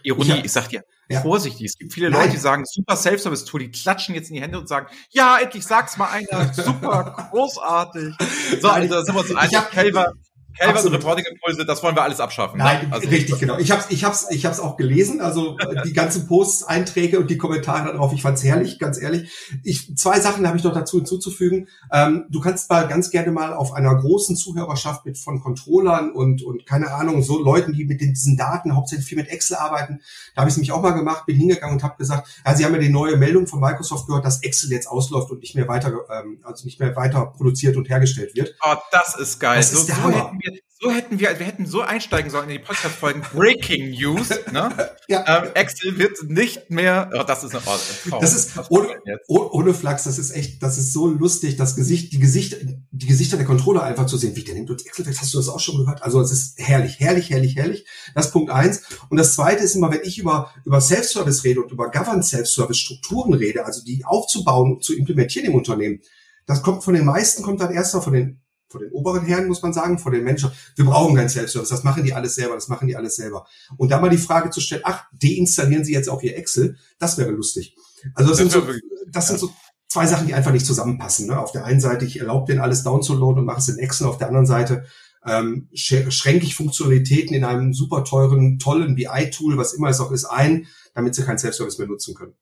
[0.03, 1.21] Ironie, ich, ich sag dir, ja.
[1.21, 2.21] vorsichtig, es gibt viele Nein.
[2.21, 5.65] Leute, die sagen, super Self-Service-Tool, die klatschen jetzt in die Hände und sagen, ja, endlich
[5.65, 8.15] sag's mal einer, super, großartig.
[8.61, 10.13] So, also sind wir uns einig, Kelver,
[10.59, 12.57] Calvert und Reporting-Impulse, das wollen wir alles abschaffen.
[12.57, 12.63] Ne?
[12.63, 12.93] Nein, ne?
[12.93, 13.57] also, richtig, genau.
[13.57, 17.37] Ich habe ich hab's, ich hab's auch gelesen, also die ganzen Posts, Einträge und die
[17.37, 19.31] Kommentare darauf, ich fand's herrlich, ganz ehrlich.
[19.63, 21.67] Ich, zwei Sachen habe ich noch dazu hinzuzufügen.
[21.91, 26.43] Ähm, du kannst mal ganz gerne mal auf einer großen Zuhörerschaft mit von Controllern und,
[26.43, 30.01] und keine Ahnung, so Leuten, die mit den, diesen Daten hauptsächlich viel mit Excel arbeiten,
[30.35, 32.65] da habe ich es nämlich auch mal gemacht, bin hingegangen und habe gesagt, ja, sie
[32.65, 35.67] haben ja die neue Meldung von Microsoft gehört, dass Excel jetzt ausläuft und nicht mehr
[35.67, 38.55] weiter, ähm, also nicht mehr weiter produziert und hergestellt wird.
[38.63, 39.57] Oh, das ist geil.
[39.57, 40.27] Das so, ist der so Hammer.
[40.27, 40.48] hätten wir
[40.81, 44.29] so hätten wir, wir hätten so einsteigen sollen in die Podcast-Folgen Breaking News.
[44.51, 44.69] Ne?
[45.07, 45.43] ja.
[45.43, 47.09] Ähm, Excel wird nicht mehr.
[47.13, 47.63] Oh, das ist eine
[48.11, 48.87] oh, Das ist ohne,
[49.27, 50.05] ohne Flachs.
[50.05, 52.57] Das ist echt, das ist so lustig, das Gesicht, die Gesichter,
[52.91, 54.35] die Gesichter der Controller einfach zu sehen.
[54.35, 55.05] Wie der nimmt uns Excel.
[55.05, 56.01] Hast du das auch schon gehört?
[56.03, 57.85] Also es ist herrlich, herrlich, herrlich, herrlich.
[58.15, 58.83] Das ist Punkt eins.
[59.09, 63.33] Und das zweite ist immer, wenn ich über über Self-Service rede und über Governed Self-Service-Strukturen
[63.33, 66.01] rede, also die aufzubauen, und zu implementieren im Unternehmen.
[66.45, 69.47] Das kommt von den meisten, kommt dann erst mal von den vor den oberen Herren,
[69.47, 70.51] muss man sagen, vor den Menschen.
[70.75, 73.47] Wir brauchen keinen Self-Service, das machen die alles selber, das machen die alles selber.
[73.77, 77.17] Und da mal die Frage zu stellen, ach, deinstallieren Sie jetzt auch Ihr Excel, das
[77.17, 77.75] wäre lustig.
[78.13, 78.73] Also das, das sind so,
[79.07, 79.51] das sind so
[79.87, 81.27] zwei Sachen, die einfach nicht zusammenpassen.
[81.27, 81.39] Ne?
[81.39, 84.17] Auf der einen Seite, ich erlaube den alles downzuladen und mache es in Excel, auf
[84.17, 84.85] der anderen Seite
[85.25, 90.25] ähm, schränke ich Funktionalitäten in einem super teuren, tollen BI-Tool, was immer es auch ist,
[90.25, 92.33] ein, damit sie keinen Self-Service mehr nutzen können.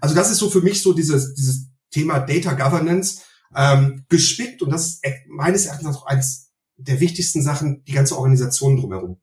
[0.00, 3.22] Also das ist so für mich so dieses, dieses Thema Data Governance
[3.54, 8.76] ähm, gespickt und das ist meines Erachtens auch eines der wichtigsten Sachen, die ganze Organisation
[8.76, 9.20] drumherum.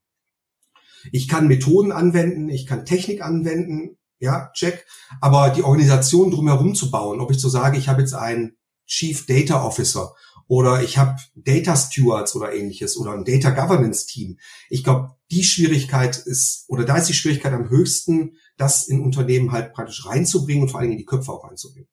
[1.12, 4.86] Ich kann Methoden anwenden, ich kann Technik anwenden, ja, check,
[5.22, 9.26] aber die Organisation drumherum zu bauen, ob ich so sage, ich habe jetzt einen Chief
[9.26, 10.14] Data Officer
[10.48, 14.40] oder ich habe Data Stewards oder ähnliches oder ein Data Governance Team.
[14.70, 19.52] Ich glaube, die Schwierigkeit ist, oder da ist die Schwierigkeit am höchsten, das in Unternehmen
[19.52, 21.90] halt praktisch reinzubringen und vor allen Dingen in die Köpfe auch reinzubringen.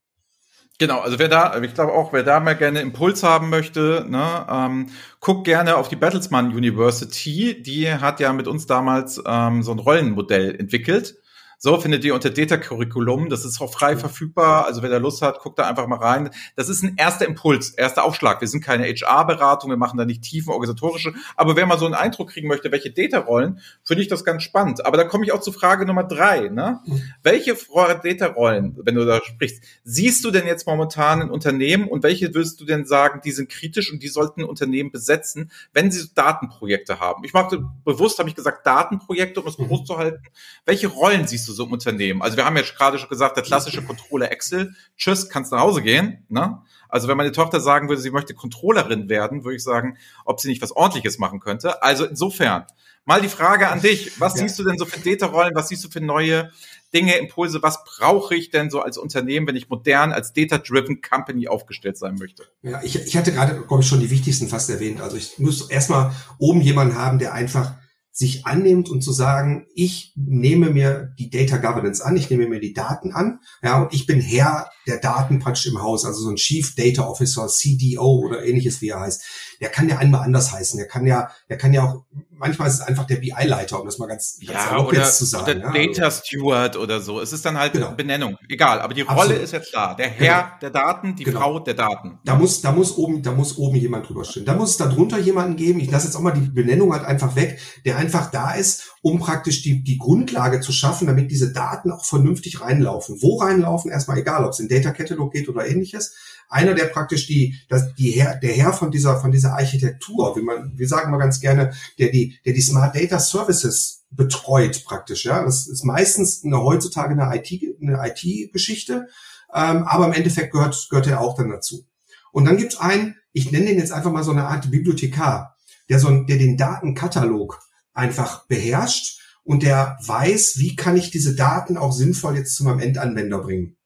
[0.78, 4.44] Genau, also wer da, ich glaube auch, wer da mal gerne Impuls haben möchte, ne,
[4.50, 4.86] ähm,
[5.20, 7.62] guckt gerne auf die Bertelsmann University.
[7.62, 11.16] Die hat ja mit uns damals ähm, so ein Rollenmodell entwickelt.
[11.64, 13.30] So findet ihr unter Data Curriculum.
[13.30, 14.66] Das ist auch frei verfügbar.
[14.66, 16.28] Also wer da Lust hat, guckt da einfach mal rein.
[16.56, 18.42] Das ist ein erster Impuls, erster Aufschlag.
[18.42, 21.14] Wir sind keine HR-Beratung, wir machen da nicht tiefen organisatorische.
[21.36, 24.84] Aber wer mal so einen Eindruck kriegen möchte, welche Data-Rollen, finde ich das ganz spannend.
[24.84, 26.48] Aber da komme ich auch zu Frage Nummer drei.
[26.50, 26.80] Ne?
[26.84, 27.02] Mhm.
[27.22, 32.34] Welche Data-Rollen, wenn du da sprichst, siehst du denn jetzt momentan in Unternehmen und welche
[32.34, 37.00] würdest du denn sagen, die sind kritisch und die sollten Unternehmen besetzen, wenn sie Datenprojekte
[37.00, 37.24] haben?
[37.24, 39.62] Ich mache bewusst, habe ich gesagt, Datenprojekte, um es mhm.
[39.62, 40.22] bewusst zu halten.
[40.66, 42.20] Welche Rollen siehst du so im Unternehmen?
[42.22, 45.82] Also wir haben ja gerade schon gesagt, der klassische Controller Excel, tschüss, kannst nach Hause
[45.82, 46.26] gehen.
[46.28, 46.60] Ne?
[46.88, 50.48] Also wenn meine Tochter sagen würde, sie möchte Controllerin werden, würde ich sagen, ob sie
[50.48, 51.82] nicht was ordentliches machen könnte.
[51.82, 52.66] Also insofern,
[53.04, 54.42] mal die Frage an dich, was ja.
[54.42, 56.50] siehst du denn so für Data-Rollen, was siehst du für neue
[56.94, 61.48] Dinge, Impulse, was brauche ich denn so als Unternehmen, wenn ich modern als Data-Driven Company
[61.48, 62.44] aufgestellt sein möchte?
[62.62, 65.00] Ja, ich, ich hatte gerade, glaube ich, schon die wichtigsten fast erwähnt.
[65.00, 67.74] Also ich muss erstmal oben jemanden haben, der einfach
[68.16, 72.60] sich annimmt und zu sagen, ich nehme mir die Data Governance an, ich nehme mir
[72.60, 76.30] die Daten an, ja, und ich bin Herr der Daten praktisch im Haus, also so
[76.30, 79.53] ein Chief Data Officer, CDO oder ähnliches, wie er heißt.
[79.64, 80.76] Der kann ja einmal anders heißen.
[80.76, 82.04] Der kann ja, der kann ja auch
[82.38, 85.24] manchmal ist es einfach der BI-Leiter, um das mal ganz, ganz ja, oder, jetzt zu
[85.24, 85.62] sagen.
[85.62, 87.20] Oder ja, Data Steward oder so.
[87.20, 87.92] Es ist dann halt genau.
[87.92, 88.36] Benennung.
[88.48, 89.42] Egal, aber die Rolle Absolut.
[89.42, 89.94] ist jetzt da.
[89.94, 90.58] Der Herr genau.
[90.60, 91.40] der Daten, die genau.
[91.40, 92.18] Frau der Daten.
[92.24, 94.44] Da muss, da muss oben, da muss oben jemand drüber stehen.
[94.44, 95.80] Da muss es darunter jemanden geben.
[95.80, 99.18] Ich lasse jetzt auch mal die Benennung halt einfach weg, der einfach da ist, um
[99.18, 103.22] praktisch die, die Grundlage zu schaffen, damit diese Daten auch vernünftig reinlaufen.
[103.22, 106.14] Wo reinlaufen, erstmal egal, ob es in Data Catalog geht oder ähnliches
[106.48, 110.42] einer, der praktisch die, das, die Herr, der Herr von dieser, von dieser Architektur, wie
[110.42, 115.24] man, wir sagen mal ganz gerne, der die, der die Smart Data Services betreut praktisch,
[115.24, 115.42] ja.
[115.44, 119.08] Das ist meistens eine, heutzutage eine IT, eine IT-Geschichte,
[119.52, 121.86] ähm, aber im Endeffekt gehört, gehört er auch dann dazu.
[122.32, 125.56] Und dann gibt's einen, ich nenne den jetzt einfach mal so eine Art Bibliothekar,
[125.88, 127.60] der so, der den Datenkatalog
[127.92, 132.80] einfach beherrscht und der weiß, wie kann ich diese Daten auch sinnvoll jetzt zu meinem
[132.80, 133.76] Endanwender bringen.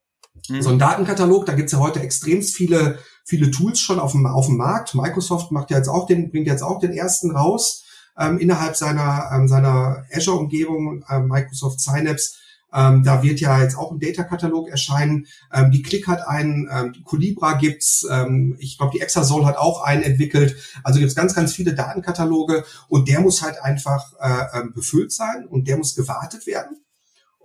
[0.49, 0.63] Mhm.
[0.63, 4.47] So ein Datenkatalog, da gibt's ja heute extrem viele, viele Tools schon auf dem, auf
[4.47, 4.95] dem Markt.
[4.95, 7.85] Microsoft macht ja jetzt auch den, bringt jetzt auch den ersten raus
[8.19, 12.35] ähm, innerhalb seiner, ähm, seiner Azure-Umgebung, ähm, Microsoft Synapse.
[12.73, 15.27] Ähm, da wird ja jetzt auch ein Data-Katalog erscheinen.
[15.53, 19.57] Ähm, die Click hat einen, ähm, die Colibra gibt's, ähm, ich glaube die Exasol hat
[19.57, 20.55] auch einen entwickelt.
[20.85, 25.47] Also gibt's ganz, ganz viele Datenkataloge und der muss halt einfach äh, ähm, befüllt sein
[25.47, 26.77] und der muss gewartet werden.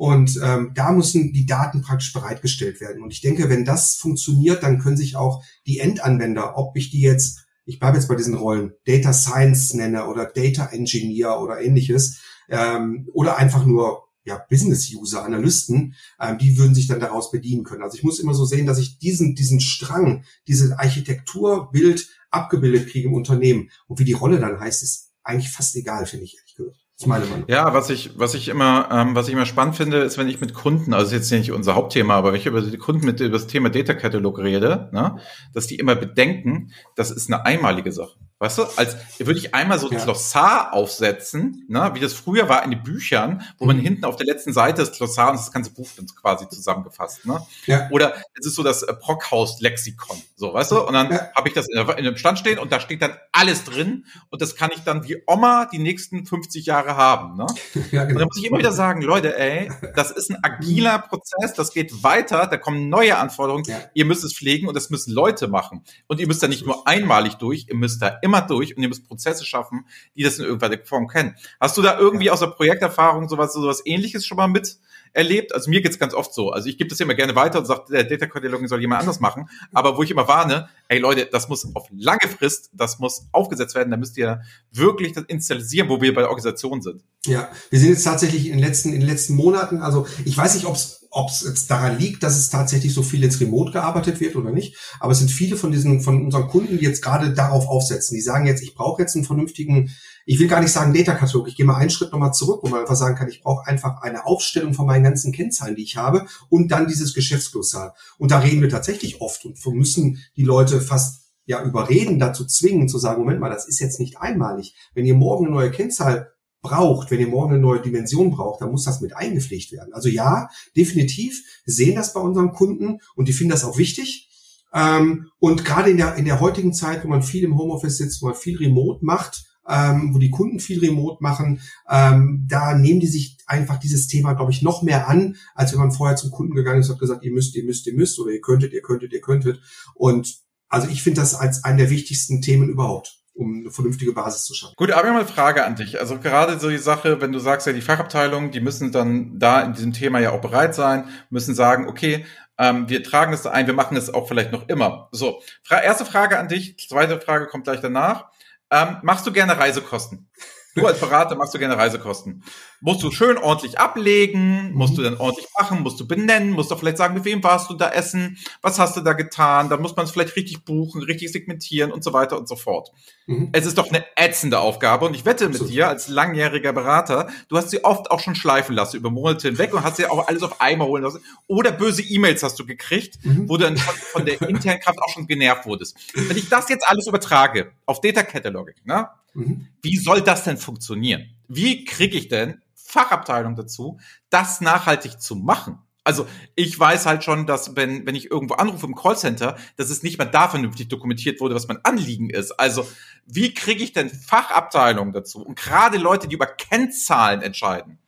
[0.04, 3.02] Und ähm, da müssen die Daten praktisch bereitgestellt werden.
[3.02, 7.00] Und ich denke, wenn das funktioniert, dann können sich auch die Endanwender, ob ich die
[7.00, 12.20] jetzt, ich bleibe jetzt bei diesen Rollen, Data Science nenne oder Data Engineer oder ähnliches,
[12.50, 17.84] ähm, oder einfach nur ja, Business-User, Analysten, ähm, die würden sich dann daraus bedienen können.
[17.84, 23.08] Also ich muss immer so sehen, dass ich diesen, diesen Strang, diese Architekturbild abgebildet kriege
[23.08, 23.70] im Unternehmen.
[23.88, 26.83] Und wie die Rolle dann heißt, ist eigentlich fast egal, finde ich ehrlich gesagt.
[27.04, 27.44] Ist meine Meinung.
[27.50, 30.39] Ja, was ich, was ich immer, ähm, was ich immer spannend finde, ist, wenn ich
[30.39, 33.38] mit Kunden, also jetzt nicht unser Hauptthema, aber wenn ich über die Kunden mit über
[33.38, 35.18] das Thema Data Catalog rede, ne,
[35.54, 38.18] dass die immer bedenken, das ist eine einmalige Sache.
[38.44, 40.04] Weißt du, als würde ich einmal so ein ja.
[40.04, 43.84] Glossar aufsetzen, ne, wie das früher war in den Büchern, wo man mhm.
[43.84, 47.26] hinten auf der letzten Seite das Glossar und das ganze Buch dann quasi zusammengefasst.
[47.26, 47.42] Ne?
[47.68, 47.88] Ja.
[47.90, 50.82] Oder es ist so das äh, Brockhaus-Lexikon, so, weißt du?
[50.86, 51.30] Und dann ja.
[51.34, 54.08] habe ich das in, der, in dem Stand stehen und da steht dann alles drin
[54.30, 57.38] und das kann ich dann wie Oma die nächsten 50 Jahre haben.
[57.38, 57.46] Ne?
[57.92, 58.16] Ja, genau.
[58.16, 61.74] Und dann muss ich immer wieder sagen, Leute, ey, das ist ein agiler Prozess, das
[61.74, 65.84] geht weiter, da kommen neue Anforderungen, ihr müsst es pflegen und das müssen Leute machen.
[66.08, 68.82] Und ihr müsst da nicht nur einmalig durch, ihr müsst da immer immer durch und
[68.82, 71.36] ihr müsst Prozesse schaffen, die das in irgendeiner Form kennen.
[71.60, 74.78] Hast du da irgendwie aus der Projekterfahrung sowas, sowas ähnliches schon mal mit
[75.13, 75.54] erlebt?
[75.54, 76.50] Also mir geht's ganz oft so.
[76.50, 79.19] Also ich gebe das immer gerne weiter und sage, der Data Cataloging soll jemand anders
[79.19, 79.48] machen.
[79.72, 83.76] Aber wo ich immer warne, ey Leute, das muss auf lange Frist, das muss aufgesetzt
[83.76, 84.41] werden, da müsst ihr
[84.72, 87.04] wirklich das installieren, wo wir bei der Organisation sind.
[87.26, 90.56] Ja, wir sind jetzt tatsächlich in den letzten, in den letzten Monaten, also ich weiß
[90.56, 93.71] nicht, ob es ob es jetzt daran liegt, dass es tatsächlich so viel jetzt remote
[93.71, 94.76] gearbeitet wird oder nicht.
[94.99, 98.15] Aber es sind viele von diesen, von unseren Kunden, die jetzt gerade darauf aufsetzen.
[98.15, 99.91] Die sagen jetzt, ich brauche jetzt einen vernünftigen,
[100.26, 101.47] ich will gar nicht sagen Data-Katalog.
[101.47, 104.02] Ich gehe mal einen Schritt nochmal zurück, wo man einfach sagen kann, ich brauche einfach
[104.02, 107.95] eine Aufstellung von meinen ganzen Kennzahlen, die ich habe und dann dieses Geschäftsglossar.
[108.17, 112.89] Und da reden wir tatsächlich oft und müssen die Leute fast ja überreden, dazu zwingen,
[112.89, 114.76] zu sagen, Moment mal, das ist jetzt nicht einmalig.
[114.95, 116.33] Wenn ihr morgen eine neue Kennzahl
[116.63, 119.93] braucht, wenn ihr morgen eine neue Dimension braucht, dann muss das mit eingepflegt werden.
[119.93, 124.30] Also ja, definitiv sehen das bei unseren Kunden und die finden das auch wichtig.
[124.73, 128.21] Ähm, und gerade in der, in der heutigen Zeit, wo man viel im Homeoffice sitzt,
[128.21, 132.99] wo man viel remote macht, ähm, wo die Kunden viel remote machen, ähm, da nehmen
[132.99, 136.32] die sich einfach dieses Thema, glaube ich, noch mehr an, als wenn man vorher zum
[136.32, 138.73] Kunden gegangen ist und hat gesagt, ihr müsst, ihr müsst, ihr müsst oder ihr könntet,
[138.73, 139.62] ihr könntet, ihr könntet.
[139.93, 140.38] Und
[140.69, 144.54] also ich finde das als einen der wichtigsten Themen überhaupt um eine vernünftige Basis zu
[144.54, 144.76] schaffen.
[144.78, 146.00] Gut, aber mal eine Frage an dich.
[146.00, 149.62] Also gerade so die Sache, wenn du sagst, ja, die Fachabteilung, die müssen dann da
[149.62, 152.26] in diesem Thema ja auch bereit sein, müssen sagen, okay,
[152.58, 155.10] ähm, wir tragen das ein, wir machen es auch vielleicht noch immer.
[155.12, 158.28] So, Fra erste Frage an dich, zweite Frage kommt gleich danach.
[158.69, 160.30] Ähm, machst du gerne Reisekosten?
[160.76, 162.43] Du als Berater machst du gerne Reisekosten.
[162.86, 166.76] Musst du schön ordentlich ablegen, musst du dann ordentlich machen, musst du benennen, musst du
[166.76, 169.96] vielleicht sagen, mit wem warst du da essen, was hast du da getan, dann muss
[169.96, 172.91] man es vielleicht richtig buchen, richtig segmentieren und so weiter und so fort.
[173.26, 173.48] Mhm.
[173.54, 175.65] Es ist doch eine ätzende Aufgabe und ich wette mit so.
[175.65, 179.74] dir als langjähriger Berater, du hast sie oft auch schon schleifen lassen über Monate hinweg
[179.74, 183.17] und hast sie auch alles auf einmal holen lassen oder böse E-Mails hast du gekriegt,
[183.24, 183.48] mhm.
[183.48, 185.96] wo du dann von der internen Kraft auch schon genervt wurdest.
[186.13, 189.08] Wenn ich das jetzt alles übertrage auf Data Cataloging, ne?
[189.34, 189.67] Mhm.
[189.82, 191.30] Wie soll das denn funktionieren?
[191.48, 195.80] Wie kriege ich denn Fachabteilung dazu, das nachhaltig zu machen?
[196.04, 200.04] Also ich weiß halt schon, dass wenn, wenn ich irgendwo anrufe im Callcenter, dass es
[200.04, 202.52] nicht mal da vernünftig dokumentiert wurde, was mein Anliegen ist.
[202.60, 202.86] Also
[203.26, 205.41] wie kriege ich denn Fachabteilungen dazu?
[205.41, 208.00] Und gerade Leute, die über Kennzahlen entscheiden.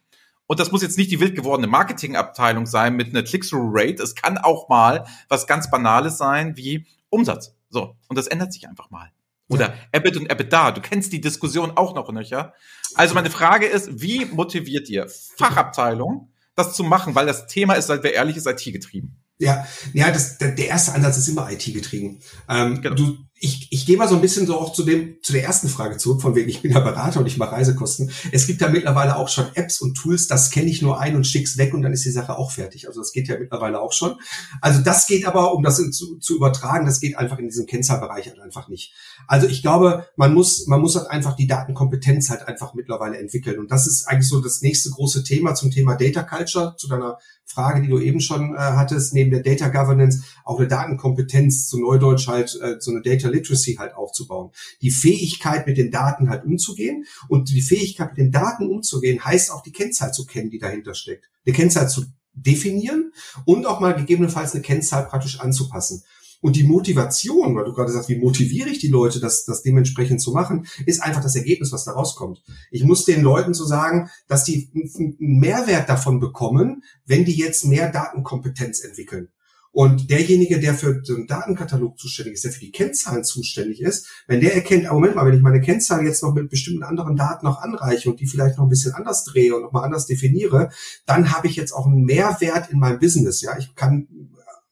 [0.48, 4.04] Und das muss jetzt nicht die wild gewordene Marketingabteilung sein mit einer Click-Through-Rate.
[4.04, 7.56] Es kann auch mal was ganz Banales sein wie Umsatz.
[7.70, 7.96] So.
[8.10, 9.10] Und das ändert sich einfach mal.
[9.48, 9.74] Oder ja.
[9.92, 10.72] Abbott und Abbott da.
[10.72, 12.54] Du kennst die Diskussion auch noch nöcher.
[12.96, 17.16] Also meine Frage ist, wie motiviert ihr Fachabteilung, das zu machen?
[17.16, 19.18] Weil das Thema ist, seid wir ehrlich, ist IT getrieben.
[19.38, 22.22] Ja, ja, das, der, der erste Ansatz ist immer IT getrieben.
[22.48, 22.96] Ähm, genau.
[22.96, 25.68] Du ich, ich gehe mal so ein bisschen so auch zu dem zu der ersten
[25.68, 28.10] Frage zurück, von wegen ich bin ja Berater und ich mache Reisekosten.
[28.32, 31.28] Es gibt ja mittlerweile auch schon Apps und Tools, das kenne ich nur ein und
[31.28, 32.88] schick's weg und dann ist die Sache auch fertig.
[32.88, 34.16] Also das geht ja mittlerweile auch schon.
[34.62, 38.28] Also das geht aber, um das zu, zu übertragen, das geht einfach in diesem Kennzahlbereich
[38.28, 38.94] halt einfach nicht.
[39.28, 43.60] Also ich glaube, man muss man muss halt einfach die Datenkompetenz halt einfach mittlerweile entwickeln
[43.60, 47.18] und das ist eigentlich so das nächste große Thema zum Thema Data Culture, zu deiner
[47.46, 51.80] Frage, die du eben schon äh, hattest, neben der Data Governance auch eine Datenkompetenz, zu
[51.80, 54.52] Neudeutsch halt äh, so eine Data Literacy halt aufzubauen.
[54.82, 59.52] Die Fähigkeit, mit den Daten halt umzugehen und die Fähigkeit, mit den Daten umzugehen, heißt
[59.52, 61.30] auch die Kennzahl zu kennen, die dahinter steckt.
[61.46, 63.14] Die Kennzahl zu definieren
[63.46, 66.04] und auch mal gegebenenfalls eine Kennzahl praktisch anzupassen.
[66.42, 70.22] Und die Motivation, weil du gerade sagst, wie motiviere ich die Leute, das, das dementsprechend
[70.22, 72.44] zu machen, ist einfach das Ergebnis, was da rauskommt.
[72.70, 77.66] Ich muss den Leuten so sagen, dass die einen Mehrwert davon bekommen, wenn die jetzt
[77.66, 79.30] mehr Datenkompetenz entwickeln.
[79.76, 84.40] Und derjenige, der für den Datenkatalog zuständig ist, der für die Kennzahlen zuständig ist, wenn
[84.40, 87.46] der erkennt, ah, Moment mal, wenn ich meine Kennzahl jetzt noch mit bestimmten anderen Daten
[87.46, 90.70] noch anreiche und die vielleicht noch ein bisschen anders drehe und nochmal anders definiere,
[91.06, 93.42] dann habe ich jetzt auch einen Mehrwert in meinem Business.
[93.42, 94.08] Ja, ich kann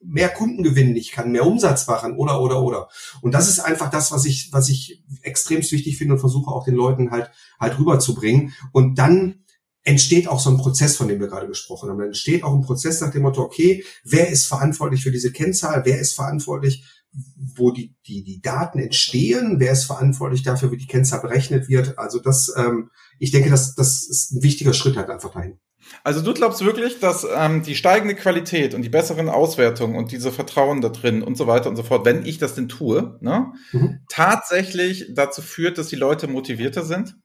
[0.02, 2.88] mehr Kunden gewinnen, ich kann mehr Umsatz machen oder oder oder.
[3.22, 6.64] Und das ist einfach das, was ich was ich extremst wichtig finde und versuche auch
[6.64, 8.54] den Leuten halt halt rüberzubringen.
[8.72, 9.43] Und dann
[9.84, 11.98] entsteht auch so ein Prozess, von dem wir gerade gesprochen haben.
[11.98, 15.84] Dann entsteht auch ein Prozess nach dem Motto, okay, wer ist verantwortlich für diese Kennzahl,
[15.86, 16.86] wer ist verantwortlich
[17.56, 21.98] wo die, die, die Daten entstehen, wer ist verantwortlich dafür, wie die Kennzahl berechnet wird.
[21.98, 25.60] Also das, ähm, ich denke, das, das ist ein wichtiger Schritt halt einfach dahin.
[26.04, 30.32] Also du glaubst wirklich, dass ähm, die steigende Qualität und die besseren Auswertungen und diese
[30.32, 33.52] Vertrauen da drin und so weiter und so fort, wenn ich das denn tue, ne,
[33.74, 34.00] mhm.
[34.10, 37.16] tatsächlich dazu führt, dass die Leute motivierter sind?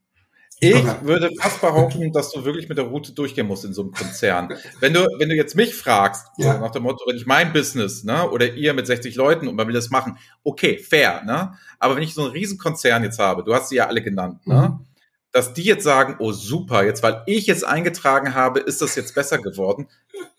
[0.60, 3.92] Ich würde fast behaupten, dass du wirklich mit der Route durchgehen musst in so einem
[3.92, 4.48] Konzern.
[4.80, 6.58] Wenn du, wenn du jetzt mich fragst, ja.
[6.58, 9.66] nach dem Motto, wenn ich mein Business, ne, oder ihr mit 60 Leuten und man
[9.66, 11.52] will das machen, okay, fair, ne?
[11.78, 14.76] Aber wenn ich so einen Riesenkonzern jetzt habe, du hast sie ja alle genannt, ne?
[14.78, 14.88] Mhm
[15.32, 19.14] dass die jetzt sagen, oh super, jetzt weil ich es eingetragen habe, ist das jetzt
[19.14, 19.86] besser geworden.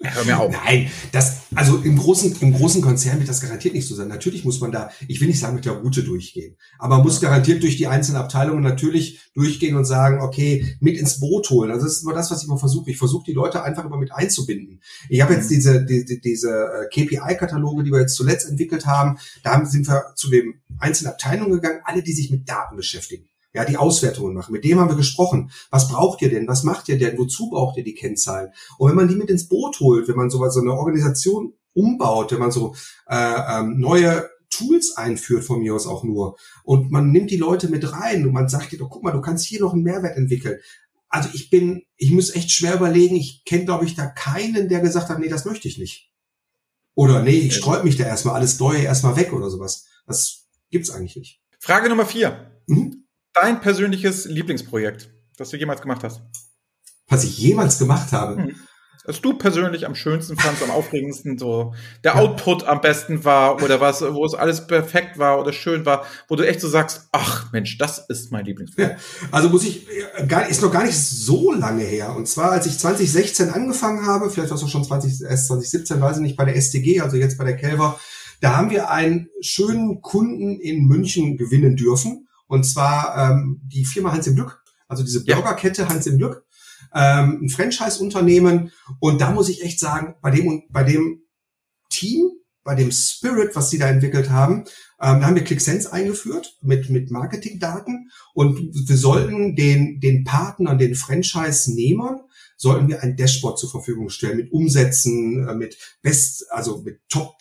[0.01, 0.51] Hör mir auf.
[0.51, 4.07] Nein, das, also im großen, im großen Konzern wird das garantiert nicht so sein.
[4.07, 7.21] Natürlich muss man da, ich will nicht sagen mit der Route durchgehen, aber man muss
[7.21, 11.71] garantiert durch die einzelnen Abteilungen natürlich durchgehen und sagen, okay, mit ins Boot holen.
[11.71, 12.89] Also das ist immer das, was ich immer versuche.
[12.89, 14.81] Ich versuche die Leute einfach immer mit einzubinden.
[15.07, 15.55] Ich habe jetzt mhm.
[15.55, 20.29] diese, die, diese äh, KPI-Kataloge, die wir jetzt zuletzt entwickelt haben, da sind wir zu
[20.29, 24.51] den einzelnen Abteilungen gegangen, alle, die sich mit Daten beschäftigen ja, die Auswertungen machen.
[24.51, 25.51] Mit dem haben wir gesprochen.
[25.71, 26.47] Was braucht ihr denn?
[26.47, 27.17] Was macht ihr denn?
[27.17, 28.51] Wozu braucht ihr die Kennzahlen?
[28.77, 32.31] Und wenn man die mit ins Boot holt, wenn man so, so eine Organisation umbaut,
[32.31, 32.75] wenn man so
[33.07, 37.69] äh, ähm, neue Tools einführt von mir aus auch nur und man nimmt die Leute
[37.69, 40.17] mit rein und man sagt dir doch, guck mal, du kannst hier noch einen Mehrwert
[40.17, 40.59] entwickeln.
[41.07, 44.79] Also ich bin, ich muss echt schwer überlegen, ich kenne, glaube ich, da keinen, der
[44.79, 46.11] gesagt hat, nee, das möchte ich nicht.
[46.95, 49.85] Oder nee, ich sträub mich da erstmal alles Neue erstmal weg oder sowas.
[50.05, 51.41] Das gibt's eigentlich nicht.
[51.59, 52.51] Frage Nummer vier.
[52.67, 56.21] Mhm dein persönliches Lieblingsprojekt, das du jemals gemacht hast?
[57.07, 58.43] Was ich jemals gemacht habe?
[58.43, 58.55] Hm.
[59.05, 62.19] Was du persönlich am schönsten fandst, am aufregendsten, so der ja.
[62.19, 66.35] Output am besten war oder was, wo es alles perfekt war oder schön war, wo
[66.35, 68.99] du echt so sagst, ach Mensch, das ist mein Lieblingsprojekt.
[68.99, 69.27] Ja.
[69.31, 69.87] Also muss ich,
[70.49, 72.15] ist noch gar nicht so lange her.
[72.15, 75.99] Und zwar, als ich 2016 angefangen habe, vielleicht war es auch schon 20, erst 2017,
[75.99, 77.99] weiß ich nicht, bei der STG, also jetzt bei der Kelver,
[78.41, 82.28] da haben wir einen schönen Kunden in München gewinnen dürfen.
[82.49, 86.45] Und zwar ähm, die Firma Hans im Glück, also diese Burgerkette Hans im Glück,
[86.93, 88.71] ähm, ein Franchise-Unternehmen.
[88.99, 91.21] Und da muss ich echt sagen, bei dem, bei dem
[91.89, 92.31] Team,
[92.63, 94.65] bei dem Spirit, was sie da entwickelt haben,
[94.99, 100.77] ähm, da haben wir ClickSense eingeführt mit, mit Marketingdaten und wir sollten den, den Partnern,
[100.77, 102.19] den Franchise-Nehmern,
[102.57, 107.35] sollten wir ein Dashboard zur Verfügung stellen mit Umsätzen, äh, mit Best, also mit Top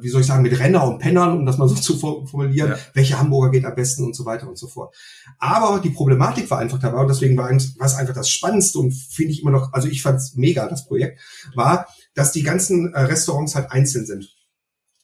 [0.00, 2.78] wie soll ich sagen, mit Renner und Pennern, um das mal so zu formulieren, ja.
[2.94, 4.94] welche Hamburger geht am besten und so weiter und so fort.
[5.38, 9.32] Aber die Problematik war einfach dabei und deswegen war es einfach das Spannendste und finde
[9.32, 11.20] ich immer noch, also ich fand es mega, das Projekt,
[11.54, 14.28] war, dass die ganzen äh, Restaurants halt einzeln sind.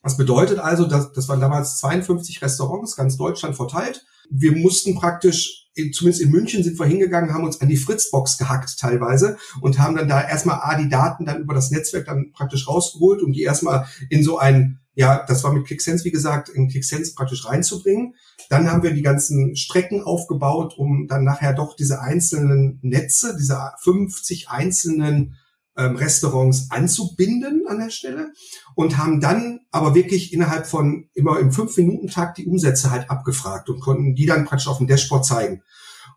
[0.02, 4.04] Was bedeutet also, dass das waren damals 52 Restaurants, ganz Deutschland verteilt.
[4.30, 5.61] Wir mussten praktisch
[5.92, 9.96] zumindest in München sind wir hingegangen, haben uns an die Fritzbox gehackt teilweise und haben
[9.96, 13.42] dann da erstmal A, die Daten dann über das Netzwerk dann praktisch rausgeholt, um die
[13.42, 18.14] erstmal in so ein, ja, das war mit ClickSense, wie gesagt, in ClickSense praktisch reinzubringen.
[18.50, 23.72] Dann haben wir die ganzen Strecken aufgebaut, um dann nachher doch diese einzelnen Netze, diese
[23.80, 25.36] 50 einzelnen
[25.76, 28.32] ähm, Restaurants anzubinden an der Stelle
[28.74, 33.80] und haben dann aber wirklich innerhalb von immer im Fünf-Minuten-Tag die Umsätze halt abgefragt und
[33.80, 35.62] konnten die dann praktisch auf dem Dashboard zeigen.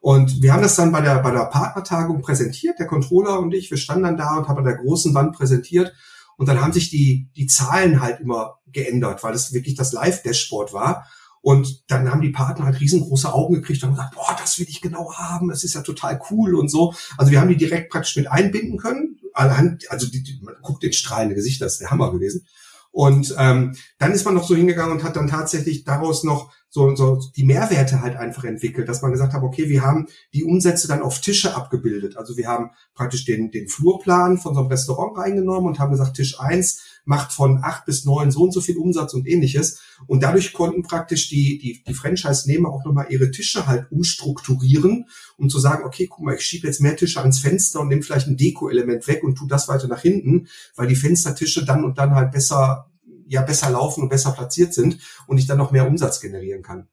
[0.01, 3.71] Und wir haben das dann bei der, bei der Partnertagung präsentiert, der Controller und ich,
[3.71, 5.93] wir standen dann da und haben an der großen Wand präsentiert
[6.37, 10.73] und dann haben sich die, die Zahlen halt immer geändert, weil es wirklich das Live-Dashboard
[10.73, 11.07] war.
[11.41, 14.81] Und dann haben die Partner halt riesengroße Augen gekriegt und gesagt, boah, das will ich
[14.81, 16.93] genau haben, das ist ja total cool und so.
[17.17, 19.19] Also wir haben die direkt praktisch mit einbinden können.
[19.35, 22.47] Also die, man guckt den strahlende Gesicht, das ist der Hammer gewesen.
[22.95, 26.95] Und ähm, dann ist man noch so hingegangen und hat dann tatsächlich daraus noch so,
[26.95, 30.87] so die Mehrwerte halt einfach entwickelt, dass man gesagt hat, okay, wir haben die Umsätze
[30.87, 32.15] dann auf Tische abgebildet.
[32.15, 36.15] Also wir haben praktisch den, den Flurplan von so einem Restaurant reingenommen und haben gesagt,
[36.15, 39.79] Tisch eins macht von acht bis neun so und so viel Umsatz und ähnliches.
[40.07, 45.05] Und dadurch konnten praktisch die, die, die Franchise-Nehmer auch nochmal ihre Tische halt umstrukturieren,
[45.37, 48.01] um zu sagen, okay, guck mal, ich schiebe jetzt mehr Tische ans Fenster und nehme
[48.01, 51.97] vielleicht ein Deko-Element weg und tu das weiter nach hinten, weil die Fenstertische dann und
[51.97, 52.91] dann halt besser
[53.27, 56.87] ja besser laufen und besser platziert sind und ich dann noch mehr Umsatz generieren kann.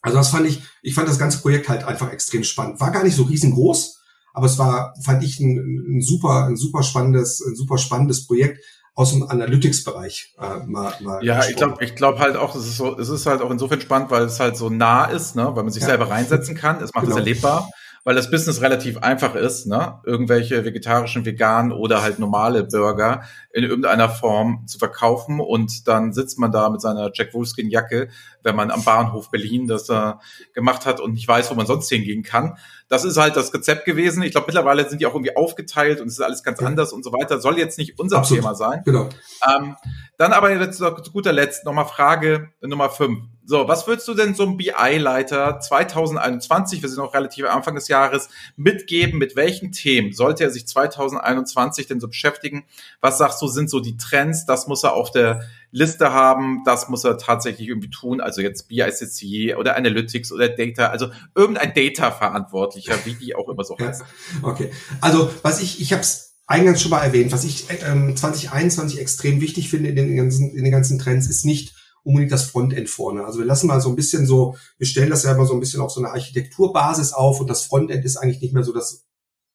[0.00, 2.80] Also das fand ich, ich fand das ganze Projekt halt einfach extrem spannend.
[2.80, 3.98] War gar nicht so riesengroß,
[4.32, 8.64] aber es war, fand ich ein, ein super, ein super spannendes, ein super spannendes Projekt
[8.98, 10.34] aus dem Analytics-Bereich.
[10.40, 13.26] Äh, mal, mal ja, ich glaube, ich glaube halt auch, es ist so, es ist
[13.26, 15.90] halt auch insofern spannend, weil es halt so nah ist, ne, weil man sich ja.
[15.90, 16.82] selber reinsetzen kann.
[16.82, 17.14] Es macht genau.
[17.14, 17.70] es erlebbar.
[18.04, 20.00] Weil das Business relativ einfach ist, ne?
[20.04, 23.22] Irgendwelche vegetarischen, veganen oder halt normale Burger
[23.52, 28.08] in irgendeiner Form zu verkaufen und dann sitzt man da mit seiner Jack Wolfskin Jacke,
[28.42, 30.14] wenn man am Bahnhof Berlin das äh,
[30.54, 32.56] gemacht hat und nicht weiß, wo man sonst hingehen kann.
[32.88, 34.22] Das ist halt das Rezept gewesen.
[34.22, 36.66] Ich glaube, mittlerweile sind die auch irgendwie aufgeteilt und es ist alles ganz ja.
[36.66, 37.40] anders und so weiter.
[37.40, 38.42] Soll jetzt nicht unser Absolut.
[38.42, 38.82] Thema sein.
[38.84, 39.08] Genau.
[39.54, 39.76] Ähm,
[40.16, 43.20] dann aber jetzt zu guter Letzt nochmal Frage Nummer fünf.
[43.50, 47.76] So, was würdest du denn so einem BI-Leiter 2021, wir sind noch relativ am Anfang
[47.76, 49.18] des Jahres, mitgeben?
[49.18, 52.66] Mit welchen Themen sollte er sich 2021 denn so beschäftigen?
[53.00, 54.44] Was sagst du, sind so die Trends?
[54.44, 55.40] Das muss er auf der
[55.70, 58.20] Liste haben, das muss er tatsächlich irgendwie tun.
[58.20, 63.78] Also jetzt BICC oder Analytics oder Data, also irgendein Data-Verantwortlicher, wie die auch immer so
[63.78, 64.04] heißt.
[64.42, 64.70] Okay,
[65.00, 69.40] also was ich, ich habe es eingangs schon mal erwähnt, was ich ähm, 2021 extrem
[69.40, 71.77] wichtig finde in den ganzen, in den ganzen Trends, ist nicht
[72.08, 73.26] unbedingt das Frontend vorne.
[73.26, 75.60] Also wir lassen mal so ein bisschen so, wir stellen das ja immer so ein
[75.60, 79.04] bisschen auf so eine Architekturbasis auf und das Frontend ist eigentlich nicht mehr so das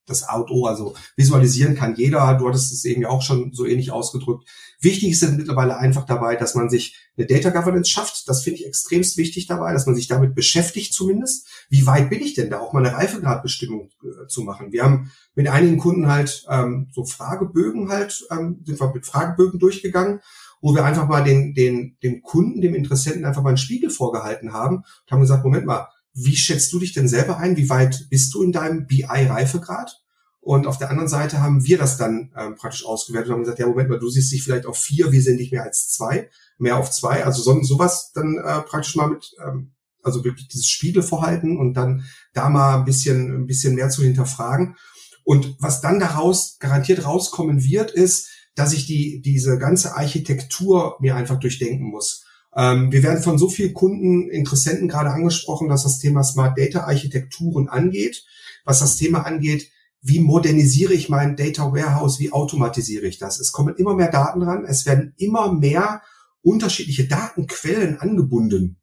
[0.06, 2.36] das Auto, also visualisieren kann jeder.
[2.36, 4.46] Du hattest es eben ja auch schon so ähnlich ausgedrückt.
[4.82, 8.28] Wichtig ist mittlerweile einfach dabei, dass man sich eine Data Governance schafft.
[8.28, 11.48] Das finde ich extremst wichtig dabei, dass man sich damit beschäftigt zumindest.
[11.70, 14.74] Wie weit bin ich denn da, auch mal eine Reifegradbestimmung äh, zu machen?
[14.74, 19.58] Wir haben mit einigen Kunden halt ähm, so Fragebögen halt, ähm, sind wir mit Fragebögen
[19.58, 20.20] durchgegangen
[20.64, 24.54] wo wir einfach mal den, den, dem Kunden, dem Interessenten einfach mal einen Spiegel vorgehalten
[24.54, 27.58] haben und haben gesagt, Moment mal, wie schätzt du dich denn selber ein?
[27.58, 30.02] Wie weit bist du in deinem BI-Reifegrad?
[30.40, 33.60] Und auf der anderen Seite haben wir das dann ähm, praktisch ausgewertet und haben gesagt,
[33.60, 36.30] ja, Moment mal, du siehst dich vielleicht auf vier, wir sind nicht mehr als zwei,
[36.58, 37.26] mehr auf zwei.
[37.26, 41.74] Also so, sowas dann äh, praktisch mal mit, ähm, also wirklich dieses Spiegel vorhalten und
[41.74, 44.78] dann da mal ein bisschen, ein bisschen mehr zu hinterfragen.
[45.26, 51.16] Und was dann daraus garantiert rauskommen wird, ist, dass ich die, diese ganze Architektur mir
[51.16, 52.26] einfach durchdenken muss.
[52.56, 56.82] Ähm, wir werden von so vielen Kunden, Interessenten gerade angesprochen, dass das Thema Smart Data
[56.82, 58.26] Architekturen angeht.
[58.66, 59.70] Was das Thema angeht,
[60.02, 63.40] wie modernisiere ich mein Data Warehouse, wie automatisiere ich das?
[63.40, 66.02] Es kommen immer mehr Daten ran, es werden immer mehr
[66.42, 68.78] unterschiedliche Datenquellen angebunden.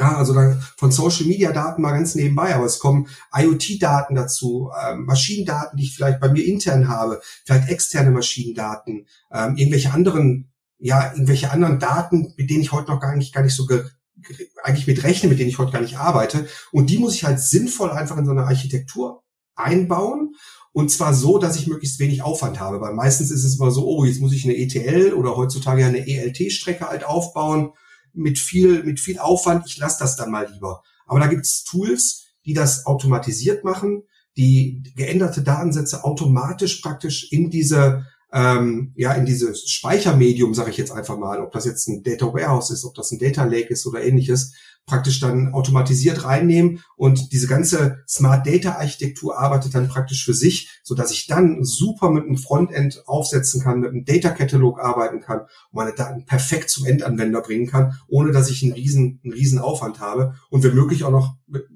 [0.00, 4.14] Ja, also dann von Social Media Daten mal ganz nebenbei, aber es kommen IoT Daten
[4.14, 9.92] dazu, äh, Maschinendaten, die ich vielleicht bei mir intern habe, vielleicht externe Maschinendaten, ähm, irgendwelche
[9.92, 13.68] anderen, ja, irgendwelche anderen Daten, mit denen ich heute noch gar nicht, gar nicht so
[14.62, 16.48] eigentlich mit rechne, mit denen ich heute gar nicht arbeite.
[16.72, 19.22] Und die muss ich halt sinnvoll einfach in so eine Architektur
[19.54, 20.34] einbauen.
[20.72, 22.80] Und zwar so, dass ich möglichst wenig Aufwand habe.
[22.80, 26.06] Weil meistens ist es immer so, oh, jetzt muss ich eine ETL oder heutzutage eine
[26.06, 27.72] ELT-Strecke halt aufbauen
[28.14, 30.82] mit viel, mit viel Aufwand, ich lasse das dann mal lieber.
[31.06, 34.04] Aber da gibt's Tools, die das automatisiert machen,
[34.36, 40.92] die geänderte Datensätze automatisch praktisch in diese ähm, ja in dieses Speichermedium, sage ich jetzt
[40.92, 43.86] einfach mal, ob das jetzt ein Data Warehouse ist, ob das ein Data Lake ist
[43.86, 44.54] oder ähnliches,
[44.86, 46.82] praktisch dann automatisiert reinnehmen.
[46.96, 51.64] Und diese ganze Smart Data Architektur arbeitet dann praktisch für sich, so dass ich dann
[51.64, 56.24] super mit einem Frontend aufsetzen kann, mit einem Data Catalog arbeiten kann und meine Daten
[56.24, 60.62] perfekt zum Endanwender bringen kann, ohne dass ich einen riesen, einen riesen Aufwand habe und
[60.64, 61.66] wenn möglich auch noch mit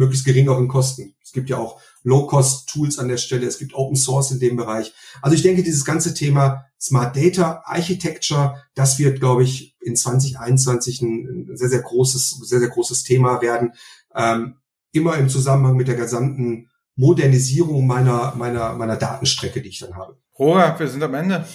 [0.00, 1.14] möglichst geringeren Kosten.
[1.22, 4.92] Es gibt ja auch Low-Cost-Tools an der Stelle, es gibt Open Source in dem Bereich.
[5.22, 11.02] Also ich denke, dieses ganze Thema Smart Data Architecture, das wird, glaube ich, in 2021
[11.02, 13.74] ein sehr, sehr großes, sehr, sehr großes Thema werden.
[14.14, 14.56] Ähm,
[14.92, 20.18] immer im Zusammenhang mit der gesamten Modernisierung meiner, meiner, meiner Datenstrecke, die ich dann habe.
[20.38, 21.46] Roger, wir sind am Ende.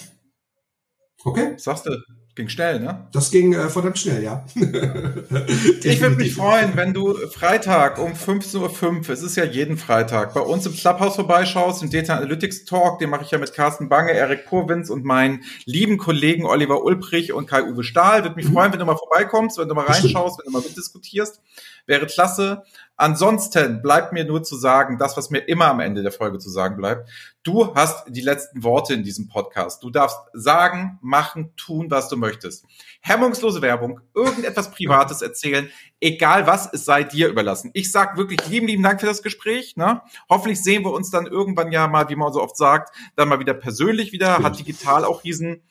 [1.24, 1.54] Okay.
[1.58, 1.90] sagst du?
[2.36, 3.06] Ging schnell, ne?
[3.12, 4.44] Das ging äh, verdammt schnell, ja.
[4.54, 10.34] ich würde mich freuen, wenn du Freitag um 15.05 Uhr, es ist ja jeden Freitag,
[10.34, 13.88] bei uns im Clubhouse vorbeischaust, im Data Analytics Talk, den mache ich ja mit Carsten
[13.88, 18.22] Bange, Erik Purwins und meinen lieben Kollegen Oliver Ulbrich und Kai-Uwe Stahl.
[18.22, 18.52] Würde mich mhm.
[18.52, 21.40] freuen, wenn du mal vorbeikommst, wenn du mal reinschaust, wenn du mal mitdiskutierst.
[21.86, 22.64] Wäre klasse.
[22.98, 26.48] Ansonsten bleibt mir nur zu sagen, das, was mir immer am Ende der Folge zu
[26.48, 27.10] sagen bleibt.
[27.42, 29.82] Du hast die letzten Worte in diesem Podcast.
[29.82, 32.64] Du darfst sagen, machen, tun, was du möchtest.
[33.02, 35.70] Hemmungslose Werbung, irgendetwas Privates erzählen,
[36.00, 37.70] egal was, es sei dir überlassen.
[37.74, 39.76] Ich sag wirklich lieben, lieben Dank für das Gespräch.
[39.76, 40.00] Ne?
[40.30, 43.40] Hoffentlich sehen wir uns dann irgendwann ja mal, wie man so oft sagt, dann mal
[43.40, 44.38] wieder persönlich wieder.
[44.42, 45.62] Hat digital auch riesen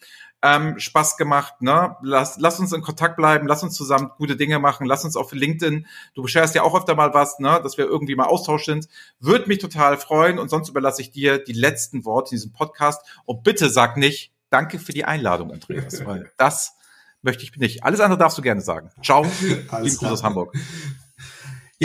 [0.45, 1.61] ähm, Spaß gemacht.
[1.61, 1.95] Ne?
[2.03, 5.31] Lass, lass uns in Kontakt bleiben, lass uns zusammen gute Dinge machen, lass uns auf
[5.31, 7.59] LinkedIn, du bescherst ja auch öfter mal was, ne?
[7.63, 8.87] dass wir irgendwie mal Austausch sind.
[9.19, 13.01] Würde mich total freuen und sonst überlasse ich dir die letzten Worte in diesem Podcast.
[13.25, 16.75] Und bitte sag nicht, danke für die Einladung, Andreas, weil das
[17.23, 17.83] möchte ich nicht.
[17.83, 18.91] Alles andere darfst du gerne sagen.
[19.03, 20.55] Ciao, lieben Gruß aus Hamburg.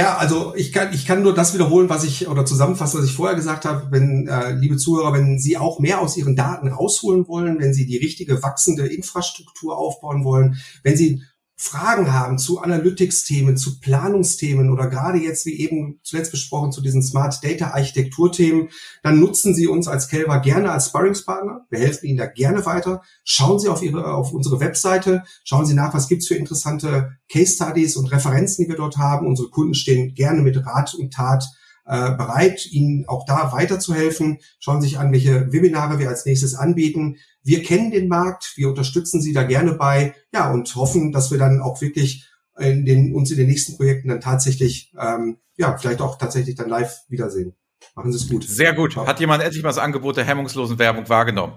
[0.01, 3.14] Ja, also ich kann, ich kann nur das wiederholen, was ich oder zusammenfassen, was ich
[3.14, 3.88] vorher gesagt habe.
[3.90, 7.84] Wenn, äh, liebe Zuhörer, wenn Sie auch mehr aus Ihren Daten rausholen wollen, wenn Sie
[7.84, 11.22] die richtige wachsende Infrastruktur aufbauen wollen, wenn Sie
[11.63, 17.03] Fragen haben zu Analytics-Themen, zu Planungsthemen oder gerade jetzt, wie eben zuletzt besprochen, zu diesen
[17.03, 18.71] Smart Data Architektur-Themen,
[19.03, 21.67] dann nutzen Sie uns als Kelva gerne als Sparringspartner.
[21.69, 23.03] Wir helfen Ihnen da gerne weiter.
[23.25, 25.23] Schauen Sie auf Ihre, auf unsere Webseite.
[25.45, 29.27] Schauen Sie nach, was gibt's für interessante Case Studies und Referenzen, die wir dort haben.
[29.27, 31.45] Unsere Kunden stehen gerne mit Rat und Tat
[31.91, 34.38] äh, bereit, Ihnen auch da weiterzuhelfen.
[34.61, 37.16] Schauen Sie sich an, welche Webinare wir als nächstes anbieten.
[37.43, 41.38] Wir kennen den Markt, wir unterstützen Sie da gerne bei, ja, und hoffen, dass wir
[41.38, 42.28] dann auch wirklich
[42.59, 46.68] in den, uns in den nächsten Projekten dann tatsächlich, ähm, ja, vielleicht auch tatsächlich dann
[46.68, 47.55] live wiedersehen.
[47.97, 48.45] Machen Sie es gut.
[48.45, 48.93] Sehr gut.
[48.93, 49.07] Ciao.
[49.07, 51.55] Hat jemand endlich mal das Angebot der hemmungslosen Werbung wahrgenommen?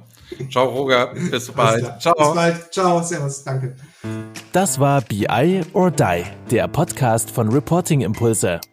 [0.50, 1.14] Ciao, Roger.
[1.30, 2.02] Bis bald.
[2.02, 2.16] Ciao.
[2.18, 2.74] Bis bald.
[2.74, 3.04] Ciao.
[3.04, 3.44] Servus.
[3.44, 3.76] Danke.
[4.52, 8.60] Das war BI or Die, der Podcast von Reporting Impulse.